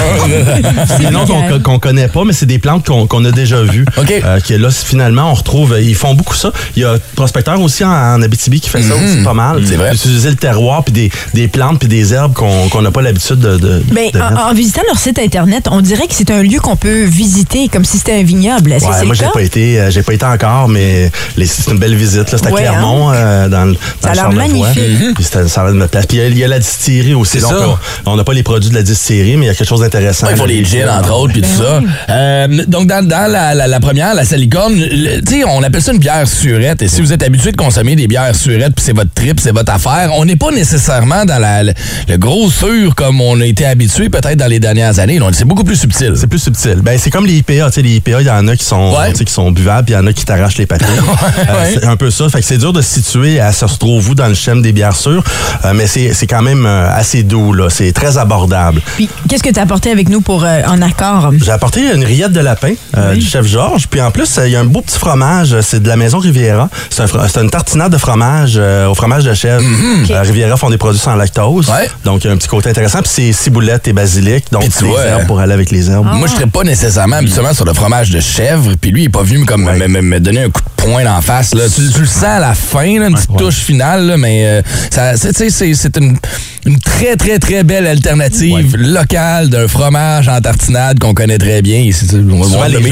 [0.87, 3.61] C'est des noms qu'on qu'on connaît pas, mais c'est des plantes qu'on qu'on a déjà
[3.61, 3.85] vues.
[3.97, 4.11] OK.
[4.23, 5.77] Euh, que là, finalement, on retrouve.
[5.81, 6.51] Ils font beaucoup ça.
[6.75, 9.20] Il y a Prospecteur aussi en, en Abitibi qui fait ça aussi.
[9.21, 9.61] Aide pas mal.
[9.65, 9.93] C'est vrai.
[9.93, 13.39] Utiliser le terroir, puis des, des plantes, puis des herbes qu'on qu'on n'a pas l'habitude
[13.39, 16.41] de, de, Ben, de en, en visitant leur site internet, on dirait que c'est un
[16.43, 18.71] lieu qu'on peut visiter comme si c'était un vignoble.
[18.73, 21.11] Est-ce que Ouais, c'est moi, j'ai pas été, euh, j'ai pas été encore, mais
[21.45, 22.31] c'est une belle visite.
[22.31, 22.37] là.
[22.37, 24.67] C'est à Ouais, Clermont, euh, dans, le- dans Ça a le l'air Charlevoix.
[24.67, 25.15] magnifique.
[25.15, 26.05] Puis c'était- ça va de notre place.
[26.05, 27.39] Puis il y a- il y, a la distillerie aussi.
[27.39, 27.79] Donc, ça.
[28.05, 30.27] on- n'a pas les produits de la distillerie, mais il y a quelque chose d'intéressant.
[30.27, 31.81] Ouais, ils font là, les gins, entre autres, puis tout ça.
[32.09, 35.91] Euh, donc, dans, dans la, la- la première, la salicorne, tu sais, on appelle ça
[35.93, 36.81] une bière surette.
[36.81, 39.51] Et si vous êtes habitué de consommer des bières surettes, puis c'est votre trip, c'est
[39.51, 41.73] votre affaire, on n'est pas nécessairement dans la, le,
[42.07, 45.19] le gros sur comme on a été habitué peut-être dans les dernières années.
[45.19, 46.13] Donc, C'est beaucoup plus subtil.
[46.15, 46.81] C'est plus subtil.
[46.81, 47.67] Ben, c'est comme les IPA.
[47.67, 49.11] Tu sais, les IPA, il y en a qui sont, Ouais.
[49.11, 50.87] tu sais, qui sont buvables, puis il y en a qui t'arrachent les papiers.
[51.41, 51.71] Euh, ouais.
[51.79, 52.29] C'est un peu ça.
[52.29, 54.71] Fait que c'est dur de se situer à se retrouve où dans le schème des
[54.73, 55.23] bières sûres,
[55.65, 57.53] euh, mais c'est c'est quand même euh, assez doux.
[57.53, 57.69] là.
[57.69, 58.81] C'est très abordable.
[58.95, 61.31] Puis, qu'est-ce que tu as apporté avec nous pour euh, en accord?
[61.43, 63.87] J'ai apporté une rillette de lapin euh, du chef Georges.
[63.87, 65.55] Puis en plus, euh, il y a un beau petit fromage.
[65.61, 66.69] C'est de la maison Riviera.
[66.89, 69.63] C'est un une tartinade de fromage euh, au fromage de chèvre.
[70.11, 71.67] Euh, Riviera font des produits sans lactose.
[71.69, 71.89] Ouais.
[72.05, 72.99] Donc, il y a un petit côté intéressant.
[73.01, 74.45] Puis c'est ciboulette et basilic.
[74.51, 76.05] Donc, tu vois, herbes pour aller avec les herbes.
[76.13, 79.09] Moi, je serais pas nécessairement habituellement sur le fromage de chèvre, puis lui, il est
[79.09, 81.53] pas venu me, comme, me, me- me donner un coup de poing d'en face.
[81.55, 81.63] Là.
[81.73, 84.61] Tu, tu le sens à la fin, là, une petite touche finale, là, mais euh,
[84.91, 86.17] ça, c'est, une,
[86.65, 91.79] une très, très, très belle alternative locale d'un fromage en tartinade qu'on connaît très bien.
[91.79, 92.91] Ici, on va le les.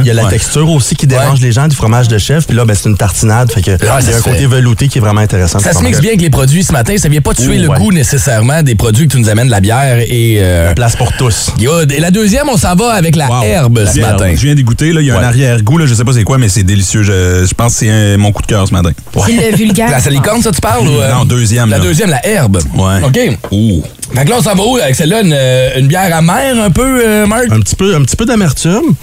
[0.00, 2.44] Il y a la texture aussi qui dérange les gens du fromage de chèvre.
[2.46, 3.50] Puis là, ben, c'est une tartinade.
[3.52, 5.33] Fait que il y a un côté velouté qui est vraiment intéressant.
[5.46, 6.96] Ça se mixe bien avec les produits ce matin.
[6.96, 7.78] Ça vient pas tuer Ouh, le ouais.
[7.78, 10.36] goût nécessairement des produits que tu nous amènes, la bière et...
[10.40, 11.50] euh, Place pour tous.
[11.58, 11.92] good.
[11.92, 13.42] Et la deuxième, on s'en va avec la Wow.
[13.44, 14.32] herbe ce matin.
[14.34, 15.00] Je viens d'y goûter, là.
[15.00, 15.20] Il y a Ouais.
[15.24, 15.86] un arrière-goût, là.
[15.86, 17.02] Je sais pas c'est quoi, mais c'est délicieux.
[17.02, 18.90] Je, je pense que c'est un- mon coup de cœur ce matin.
[19.26, 19.90] C'est le vulgaire.
[19.90, 20.86] La salicorne, ça, tu parles?
[20.88, 21.84] ou, euh, Non, deuxième, La là.
[21.84, 22.58] deuxième, la herbe.
[22.74, 23.02] Ouais.
[23.04, 23.38] OK.
[23.52, 23.82] Ouh.
[24.14, 25.22] Fait que là, on s'en va où avec celle-là?
[25.22, 27.44] Une, euh, une bière amère un peu, euh, Marc?
[27.50, 28.94] Un petit peu, un petit peu d'amertume.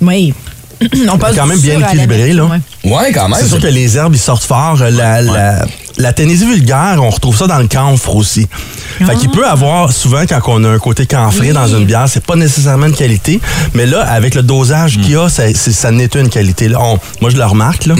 [0.00, 0.34] Oui.
[1.12, 2.44] on passe Quand même bien équilibré, là.
[2.44, 2.60] ouais.
[2.84, 3.38] Ouais, quand même.
[3.40, 4.78] C'est sûr que les herbes, ils sortent fort.
[4.78, 5.66] La, la,
[5.98, 8.48] la Tennessee vulgaire, on retrouve ça dans le camphre aussi.
[8.98, 12.24] Fait qu'il peut avoir, souvent, quand on a un côté camphré dans une bière, c'est
[12.24, 13.40] pas nécessairement une qualité,
[13.74, 16.68] mais là, avec le dosage qu'il y a, ça, ça n'est une qualité.
[16.68, 17.94] Là, on- moi, je le remarque, là.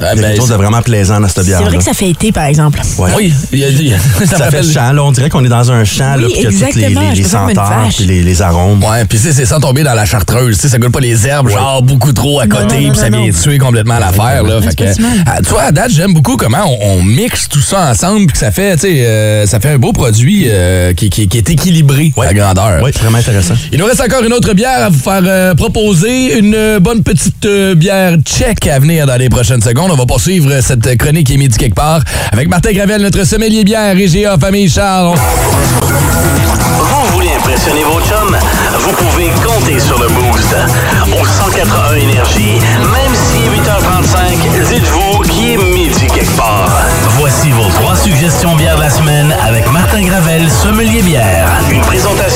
[0.00, 1.62] Ah, Il y a ben, quelque chose de vraiment plaisant dans cette C'est bière.
[1.62, 2.80] vrai que ça fait été, par exemple.
[2.98, 3.10] Ouais.
[3.16, 5.04] Oui, il y a, il y a- ça, fait rappelle- champ, là.
[5.04, 7.10] On dirait qu'on est dans un champ, là, puis que toutes les, exactement.
[7.14, 8.82] les, senteurs, puis les, les arômes.
[8.82, 11.26] Ouais, puis c'est c'est sans tomber dans la chartreuse, tu sais, ça goûte pas les
[11.26, 14.56] herbes, genre beaucoup trop à côté, non, non, puis ça vient tuer complètement l'affaire, là.
[14.58, 15.24] Ouais, Fait c'est que, mal.
[15.26, 18.32] ah, tu vois, à date, j'aime beaucoup comment on, on mixe tout ça ensemble, puis
[18.32, 21.38] que ça fait, tu sais, euh, ça fait un beau produit euh, qui, qui- qui
[21.38, 22.82] est équilibré à grandeur.
[22.82, 23.54] Oui, vraiment intéressant.
[23.72, 26.38] Il nous reste encore une autre bière à vous faire euh, proposer.
[26.38, 29.83] Une euh, bonne petite euh, bière tchèque à venir dans les prochaines secondes.
[29.90, 32.00] On va poursuivre cette chronique qui est midi quelque part
[32.32, 35.14] avec Martin Gravel, notre sommelier bière, IGA Famille Charles.
[35.14, 38.36] Vous voulez impressionner vos chums?
[38.78, 40.56] Vous pouvez compter sur le boost.
[41.20, 46.70] Au 181 Énergie, même si 8h35, dites-vous qu'il est midi quelque part.
[47.18, 51.48] Voici vos trois suggestions bières de la semaine avec Martin Gravel, sommelier bière.
[51.70, 52.33] Une présentation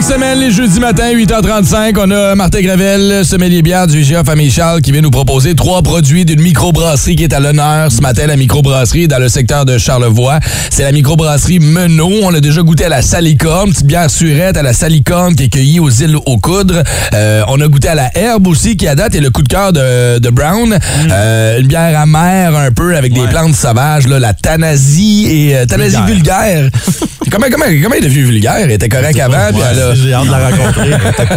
[0.00, 4.50] chaque semaine, les jeudis matin, 8h35, on a Martin Gravel, sommelier bière du IGA Famille
[4.50, 8.26] Charles, qui vient nous proposer trois produits d'une microbrasserie qui est à l'honneur ce matin.
[8.26, 10.38] La microbrasserie dans le secteur de Charlevoix.
[10.70, 12.10] C'est la microbrasserie Menot.
[12.22, 15.48] On a déjà goûté à la salicorne, petite bière surette à la salicorne qui est
[15.48, 16.82] cueillie aux îles aux Coudres.
[17.12, 19.48] Euh, on a goûté à la herbe aussi, qui à date est le coup de
[19.48, 20.78] cœur de, de Brown.
[21.10, 25.66] Euh, une bière amère un peu avec des plantes sauvages, là, la Thanasie et euh,
[25.66, 26.70] Thanasie vulgaire.
[27.30, 28.56] comment, comment, comment elle est devenue vulgaire?
[28.60, 29.48] Elle était correcte avant.
[29.52, 30.90] puis elle a- J'ai hâte de la rencontrer.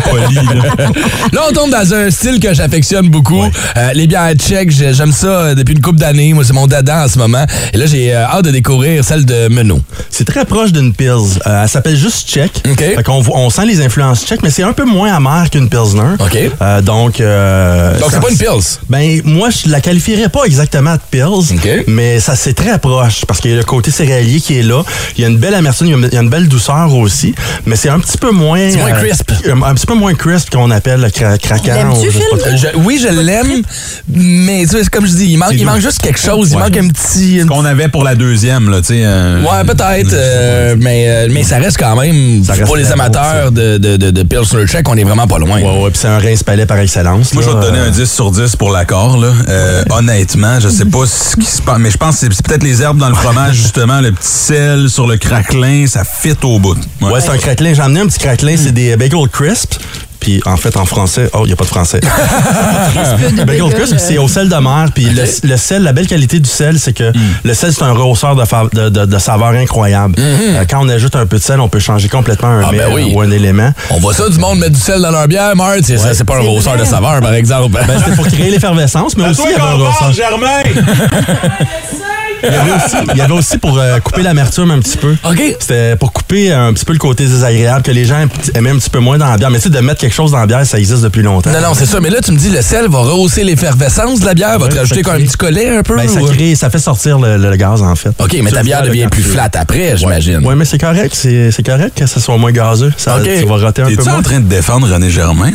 [0.09, 0.87] Poli, là.
[1.31, 3.43] Là, on tombe dans un style que j'affectionne beaucoup.
[3.43, 6.33] Euh, les bières tchèques, j'ai- j'aime ça euh, depuis une couple d'années.
[6.33, 7.45] Moi, c'est mon dada en ce moment.
[7.73, 9.81] Et là, j'ai euh, hâte de découvrir celle de Menot.
[10.09, 11.09] C'est très proche d'une Pils.
[11.47, 12.61] Euh, elle s'appelle juste tchèque.
[12.95, 16.15] Fait on sent les influences tchèques, mais c'est un peu moins amer qu'une Pilsner.
[16.19, 16.37] OK.
[16.61, 18.79] Euh, donc, euh, c'est pas une Pils.
[18.89, 21.55] Ben, moi, je la qualifierais pas exactement de Pils,
[21.87, 24.83] mais ça c'est très proche parce qu'il y a le côté céréalier qui est là.
[25.17, 27.33] Il y a une belle amertume, il y a une belle douceur aussi,
[27.65, 28.42] mais c'est un petit peu moins.
[28.71, 29.31] C'est moins euh, crisp.
[29.49, 31.73] un, un petit peu moins crisp qu'on appelle le cra craquant.
[31.73, 32.39] L'aimes-tu, ou je sais pas Phil?
[32.39, 32.57] trop.
[32.57, 33.61] Je- oui, je l'aime,
[34.07, 36.49] mais tu sais, c'est comme je dis, il manque, il manque juste quelque chose.
[36.51, 37.41] Il manque un petit.
[37.41, 39.01] Ce qu'on avait pour la deuxième, là, tu sais.
[39.03, 42.91] euh, Ouais, peut-être, euh, mais, euh, mais ça reste quand même, Ça reste pour les
[42.91, 45.59] amateurs de, de, de, de Pilsner Tchèque, on est vraiment pas loin.
[45.61, 47.33] Ouais, ouais, puis c'est un rince-palais par excellence.
[47.33, 49.17] Moi, je vais te donner Euh, un 10 sur 10 pour l'accord.
[49.17, 49.31] là.
[49.49, 52.45] Euh, honnêtement, je sais pas ce qui se passe, mais je pense que c'est- c'est
[52.45, 56.35] peut-être les herbes dans le fromage, justement, le petit sel sur le craquelin, ça fit
[56.43, 56.77] au bout.
[57.01, 57.73] Ouais, c'est un craquelin.
[57.73, 59.75] J'en ai un petit craquelin, c'est des bagel crisp.
[60.19, 61.99] puis en fait, en français, oh, il n'y a pas de français.
[61.99, 66.07] de Bagel bagel, crisp, c'est au sel de mer, puis le, le sel, la belle
[66.07, 67.11] qualité du sel, c'est que
[67.43, 70.15] le sel, c'est un rehausseur de, fa- de, de- de saveur incroyable.
[70.17, 72.77] Euh, quand on ajoute un peu de sel, on peut changer complètement un Ah, mets
[72.79, 73.11] ben oui.
[73.13, 73.71] ou un élément.
[73.89, 75.77] On voit ça du monde mettre du sel dans leur bière, Mart.
[75.83, 77.69] C'est ça, c'est pas un C'est rehausseur de saveur, par exemple.
[77.85, 80.11] Ben, c'était pour créer l'effervescence, mais aussi il y avait un rehausseur.
[82.43, 85.15] Il y avait aussi, il y avait aussi pour euh, couper l'amertume un petit peu.
[85.29, 85.41] OK.
[85.59, 88.25] C'était pour couper un petit peu le côté désagréable que les gens
[88.55, 89.49] aimaient un petit peu moins dans la bière.
[89.49, 91.51] Mais tu sais, de mettre quelque chose dans la bière, ça existe depuis longtemps.
[91.51, 91.99] Non, non, c'est ça.
[92.01, 94.73] Mais là, tu me dis, le sel va rehausser l'effervescence de la bière, va te
[94.73, 95.95] Ouais, rajouter comme un petit collet un peu.
[95.95, 98.09] Ben, ça ou- crée, ça fait sortir le, le gaz, en fait.
[98.19, 100.41] OK, mais ta bière devient plus tu- flat après, j'imagine.
[100.43, 101.13] Oui, mais c'est correct.
[101.15, 102.91] C'est correct que ça soit moins gazeux.
[102.97, 103.17] Ça.
[103.23, 104.19] Tu vas roter un peu T'es-tu moins.
[104.19, 105.51] en train de défendre René Germain?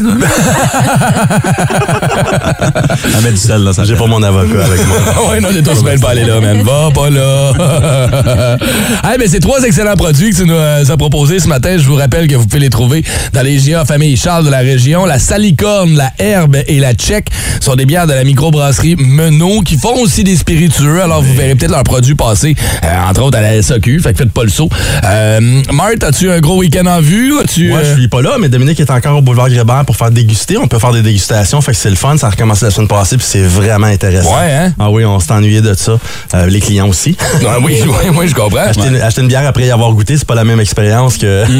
[3.16, 4.96] Elle met du sel, là, ça J'ai pas mon avocat avec moi.
[5.30, 6.62] ouais, non, t'es tous bien pas aller là, man.
[6.62, 8.56] Va pas là.
[9.04, 11.76] hey, mais c'est trois excellents produits que tu nous euh, as proposés ce matin.
[11.76, 14.58] Je vous rappelle que vous pouvez les trouver dans les GA Famille Charles de la
[14.58, 15.04] région.
[15.04, 17.28] La Salicorne, la Herbe et la Tchèque
[17.60, 21.02] sont des bières de la microbrasserie Menot qui font aussi des spiritueux.
[21.02, 22.54] Alors, vous verrez peut-être leurs produits passer,
[22.84, 24.00] euh, entre autres à la SAQ.
[24.00, 24.68] Fait que faites pas le saut.
[25.04, 27.38] Euh, Marthe, as-tu un gros week-end en vue?
[27.40, 30.10] As-tu, Moi, je suis pas là, mais Dominique est encore au boulevard Grébert pour faire
[30.10, 30.56] déguster.
[30.56, 32.16] On peut faire des dégustations, fait que c'est le fun.
[32.16, 34.30] Ça a recommencé la semaine passée, puis c'est vraiment intéressant.
[34.30, 34.72] Ouais, hein?
[34.78, 35.98] Ah oui, on s'est ennuyé de ça.
[36.34, 37.16] Euh, les clients aussi.
[37.46, 38.58] Ah oui, oui, oui, je comprends.
[38.58, 41.44] Acheter, une, acheter une bière après y avoir goûté, c'est pas la même expérience que.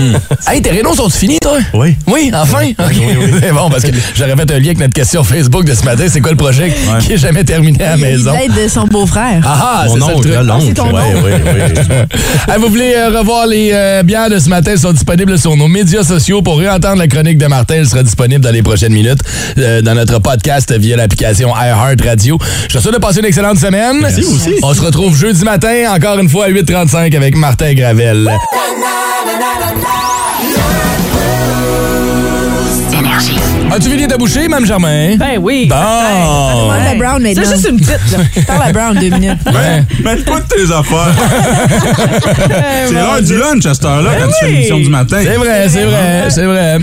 [0.47, 1.59] Hey, tes rénaux sont finis, toi?
[1.75, 1.97] Oui.
[2.07, 2.65] Oui, enfin?
[2.79, 2.95] OK.
[3.41, 6.05] C'est bon, parce que j'aurais fait un lien avec notre question Facebook de ce matin.
[6.09, 8.33] C'est quoi le projet qui est jamais terminé à la maison?
[8.33, 9.43] L'aide de son beau-frère.
[9.45, 10.47] Ah, ah, Mon c'est ça le oncle, truc.
[10.47, 10.65] l'oncle.
[10.69, 11.25] c'est ton Ouais, oncle.
[11.25, 12.53] oui, oui.
[12.53, 14.73] Hey, vous voulez euh, revoir les euh, bières de ce matin?
[14.73, 16.41] Elles sont disponibles sur nos médias sociaux.
[16.43, 19.21] Pour réentendre la chronique de Martin, elle sera disponible dans les prochaines minutes
[19.59, 22.39] euh, dans notre podcast via l'application iHeart Radio.
[22.69, 23.99] Je te souhaite de passer une excellente semaine.
[24.01, 24.55] Merci, aussi.
[24.63, 28.29] On se retrouve jeudi matin, encore une fois à 8h35 avec Martin Gravel.
[33.79, 35.15] As-tu fini de boucher, Mme Germain?
[35.17, 35.67] Ben oui.
[35.71, 35.77] Bon.
[35.77, 37.43] Parle à Brown maintenant.
[37.45, 38.43] C'est juste une petite, là.
[38.49, 39.39] Parle à Brown deux minutes.
[39.47, 39.85] Ouais.
[40.03, 41.15] Mets pas de tes affaires.
[42.89, 45.19] c'est l'heure du lunch à cette heure-là Ben quand tu fais l'émission du matin.
[45.23, 46.79] C'est vrai, c'est vrai, c'est vrai.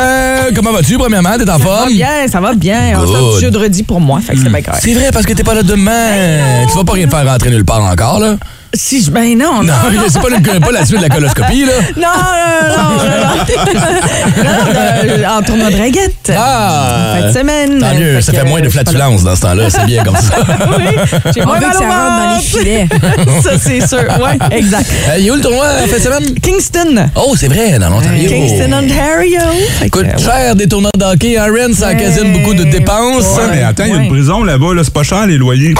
[0.00, 1.36] Euh, comment vas-tu, premièrement?
[1.38, 1.92] T'es en Ça va forme?
[1.92, 2.98] bien, ça va bien.
[2.98, 4.82] On jeudi pour moi, fait que c'est bien correct.
[4.82, 6.64] C'est vrai, parce que t'es pas là demain.
[6.68, 8.34] Tu vas pas rien faire rentrer nulle part encore, là?
[8.74, 9.10] Si je.
[9.10, 9.72] Ben non, non.
[9.92, 11.72] Non, c'est pas, le- pas la suite de la coloscopie, là.
[11.96, 13.14] Non, non, non, non,
[14.44, 14.44] non.
[15.24, 16.32] Non, En tournoi de raguette.
[16.36, 17.14] Ah!
[17.20, 17.78] Fin de semaine.
[17.78, 18.70] Tant mieux, Fait ça fait moins de là.
[18.70, 19.70] flatulences dans ce temps-là.
[19.70, 20.34] C'est bien comme ça.
[20.76, 20.84] Oui,
[21.34, 22.88] j'ai moins mal que ça rentre dans les filets.
[23.42, 23.98] ça, c'est sûr.
[24.20, 24.90] Ouais, exact.
[25.08, 26.34] Euh, il est où le tournoi en fin de semaine?
[26.40, 27.06] Kingston.
[27.16, 28.28] Oh, c'est vrai, dans l'Ontario.
[28.28, 29.40] Kingston, Ontario.
[29.90, 30.18] Coûte ouais.
[30.22, 31.36] cher des tournois de hockey.
[31.38, 33.24] Hein, ça occasionne beaucoup de dépenses.
[33.36, 35.74] Ouais, mais attends, il y a une prison là-bas, là, c'est pas cher les loyers.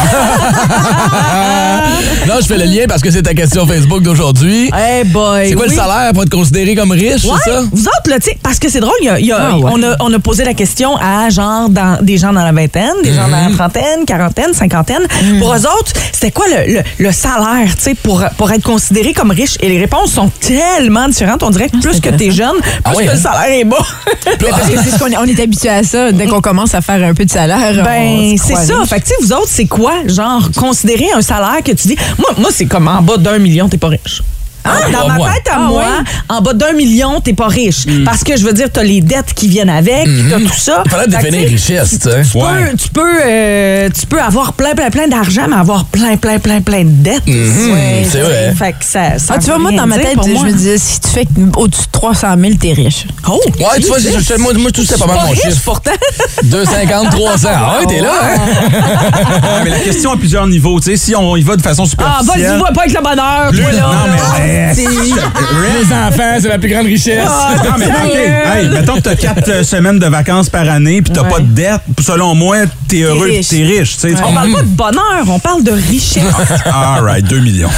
[2.26, 4.70] Non, je fais le lien parce que c'est ta question Facebook d'aujourd'hui.
[4.74, 5.49] Hey boy.
[5.49, 5.74] C'est quoi oui.
[5.74, 7.62] le salaire pour être considéré comme riche, Ouais, c'est ça?
[7.72, 9.39] vous autres, là, tu sais, parce que c'est drôle, il y a- il y a-
[9.53, 9.70] Ah ouais.
[9.72, 12.95] on, a, on a posé la question à genre dans, des gens dans la vingtaine,
[13.03, 13.51] des gens dans Mhm.
[13.51, 15.03] la trentaine, quarantaine, cinquantaine.
[15.39, 19.12] Pour eux autres, c'était quoi le, le, le salaire, tu sais, pour, pour être considéré
[19.12, 19.57] comme riche?
[19.61, 21.43] Et les réponses sont tellement différentes.
[21.43, 23.14] On dirait que plus que t'es jeune, plus Ah ouais, que hein?
[23.14, 23.76] le salaire est bas.
[24.51, 26.12] Parce que c'est ce qu'on est, on est habitué à ça.
[26.12, 28.78] Dès qu'on commence à faire un peu de salaire, Ben, c'est ça.
[28.78, 28.89] riche.
[28.89, 31.97] Fait que, tu sais, vous autres, c'est quoi, genre, considérer un salaire que tu dis,
[32.18, 34.20] moi, moi c'est comme en bas d'un million, t'es pas riche.
[34.67, 34.71] Hein?
[34.87, 35.87] Ah, Dans ma tête à Ah, moi, ouais?
[36.29, 37.85] en bas d'un million, t'es pas riche.
[38.05, 40.83] Parce que je veux dire, t'as les dettes qui viennent avec, t'as tout ça.
[40.87, 42.23] Il que, définir richesse, tu sais.
[42.31, 42.71] Tu, Ouais.
[42.71, 46.39] peux, tu, peux, euh, tu peux avoir plein, plein, plein d'argent, mais avoir plein, plein,
[46.39, 47.27] plein, plein de dettes.
[47.27, 47.77] Mhm,
[48.11, 48.55] c'est vrai.
[48.57, 50.45] Fait que ça, ça Ah, tu vois, moi, dans ma tête, pour je moi.
[50.45, 53.07] me disais, si tu fais au-dessus de 300 000, t'es riche.
[53.29, 53.41] Oh!
[53.59, 55.61] Ouais, tu vois, c'est- c'est- moi, moi, tout c'est pas mal mon riche, chiffre.
[55.65, 55.91] pourtant.
[56.43, 57.49] 250, 300.
[57.55, 59.61] Ah ouais, t'es là, hein?
[59.65, 60.81] Mais la question a plusieurs niveaux.
[60.81, 62.49] Tu sais, si on y va de façon Ah, superficielle...
[62.49, 63.81] vas-y, vois pas avec le bonheur, toi, là.
[63.83, 64.54] non, mais-.
[64.55, 67.27] Mais- Les enfants, c'est la plus grande richesse.
[67.29, 68.15] Ah, Non, mais OK.
[68.15, 71.31] Hey, mettons que t'as quatre euh, semaines de vacances par année puis t'as Ouais.
[71.31, 71.81] pas de dette.
[72.01, 72.57] Selon moi,
[72.89, 73.49] t'es heureux riche.
[73.49, 73.95] t'es riche.
[73.97, 74.15] tu sais.
[74.27, 76.23] On parle pas de bonheur, on parle de richesse.
[76.67, 77.71] All right, 2 millions.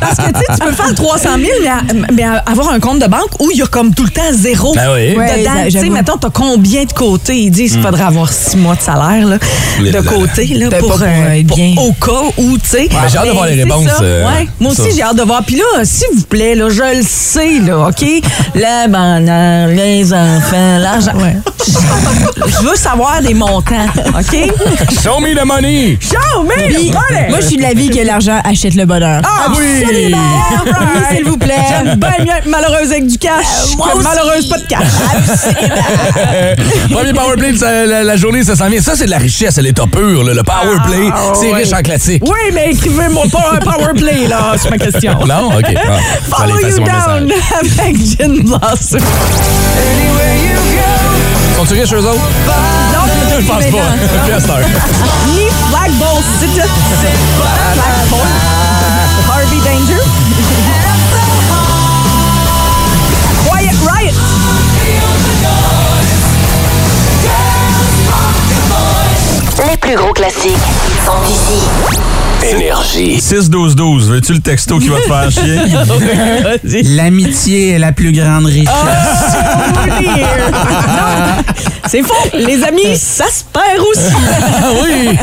[0.00, 2.80] Parce que tu sais, tu peux faire 300 000, mais, à- mais à- avoir un
[2.80, 4.74] compte de banque où il y a comme tout le temps zéro.
[4.74, 5.16] Ben oui.
[5.16, 7.36] Ouais, Dedans, j'a- tu sais, mettons, t'as combien de côté?
[7.38, 9.38] Ils disent qu'il faudrait avoir six mois de salaire là,
[9.80, 11.74] de côté là, pour, euh, être pour- bien.
[11.78, 12.88] au cas où, tu sais.
[13.10, 14.48] J'ai hâte de voir les réponses, ça, euh, ouais.
[14.60, 15.42] Moi aussi, j'ai hâte de voir.
[15.44, 18.04] Puis là, s'il vous plaît, là, je le sais, là, OK?
[18.54, 21.12] Le bonheur, les enfants, l'argent.
[22.46, 23.86] je veux savoir des montants,
[24.18, 24.36] OK?
[25.02, 25.98] Show me the money!
[26.00, 27.28] Show me the money!
[27.30, 29.22] moi, je suis de l'avis que l'argent achète le bonheur.
[29.24, 29.82] Ah, oui!
[29.82, 30.18] Absolument!
[30.66, 31.54] Oui, s'il vous plaît.
[31.68, 33.44] J'aime bien mieux être malheureuse avec du cash
[33.76, 34.06] moi que aussi.
[34.06, 34.86] malheureuse pas de cash.
[36.90, 38.80] Premier powerplay de la, la journée, ça s'en vient.
[38.80, 40.22] Ça, c'est de la richesse à l'état pur.
[40.24, 40.34] là.
[40.34, 42.22] Le powerplay, Ah, c'est riche en classiques.
[42.24, 45.12] Oui, mais écrivez-moi pas un power play, là, c'est ma question.
[45.26, 45.48] Non?
[45.58, 45.74] OK.
[46.30, 47.78] Follow you down message.
[47.78, 49.00] avec Gin Blossom.
[51.56, 52.28] Sont-tu riches, eux autres?
[52.92, 53.00] Non,
[53.40, 53.78] Je pense pas.
[59.32, 60.02] Harvey Danger.
[69.76, 70.56] Les plus gros classiques
[71.04, 71.60] sont ici.
[72.50, 73.18] Énergie.
[73.18, 76.82] 6-12-12, veux-tu le texto qui va te faire chier?
[76.96, 78.70] L'amitié est la plus grande richesse.
[81.88, 82.14] C'est faux.
[82.34, 84.14] Les amis, ça se perd aussi.
[84.42, 85.16] Ah oui!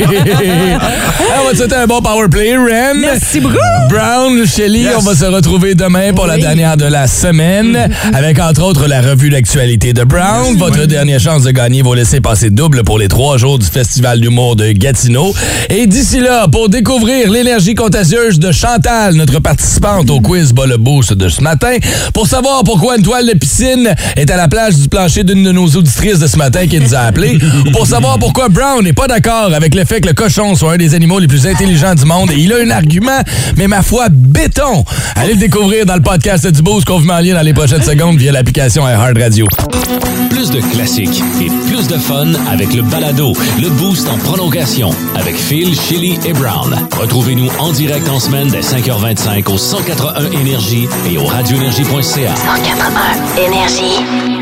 [1.39, 2.93] on va te souhaiter un bon powerplay, Ren.
[2.99, 3.57] Merci beaucoup.
[3.89, 8.63] Brown, Shelly, on va se retrouver demain pour la dernière de la semaine, avec entre
[8.63, 10.55] autres la revue d'actualité de Brown.
[10.57, 14.21] Votre dernière chance de gagner vos laissez passer double pour les trois jours du Festival
[14.21, 15.33] d'humour de Gatineau.
[15.69, 21.29] Et d'ici là, pour découvrir l'énergie contagieuse de Chantal, notre participante au quiz Bas de
[21.29, 21.77] ce matin,
[22.13, 25.51] pour savoir pourquoi une toile de piscine est à la plage du plancher d'une de
[25.51, 28.93] nos auditrices de ce matin qui nous a appelé, ou pour savoir pourquoi Brown n'est
[28.93, 31.95] pas d'accord avec le fait que le cochon soit un des animaux les plus intelligents
[31.95, 32.31] du monde.
[32.31, 33.21] Et il a un argument,
[33.55, 34.83] mais ma foi, béton.
[35.15, 37.53] Allez le découvrir dans le podcast du Boost qu'on vous met en lien dans les
[37.53, 39.47] prochaines secondes via l'application Hard Radio.
[40.29, 45.35] Plus de classiques et plus de fun avec le balado, le boost en prolongation avec
[45.35, 46.75] Phil, Chili et Brown.
[46.91, 52.35] Retrouvez-nous en direct en semaine dès 5h25 au 181 Énergie et au radioénergie.ca.
[52.35, 54.32] 181 Énergie.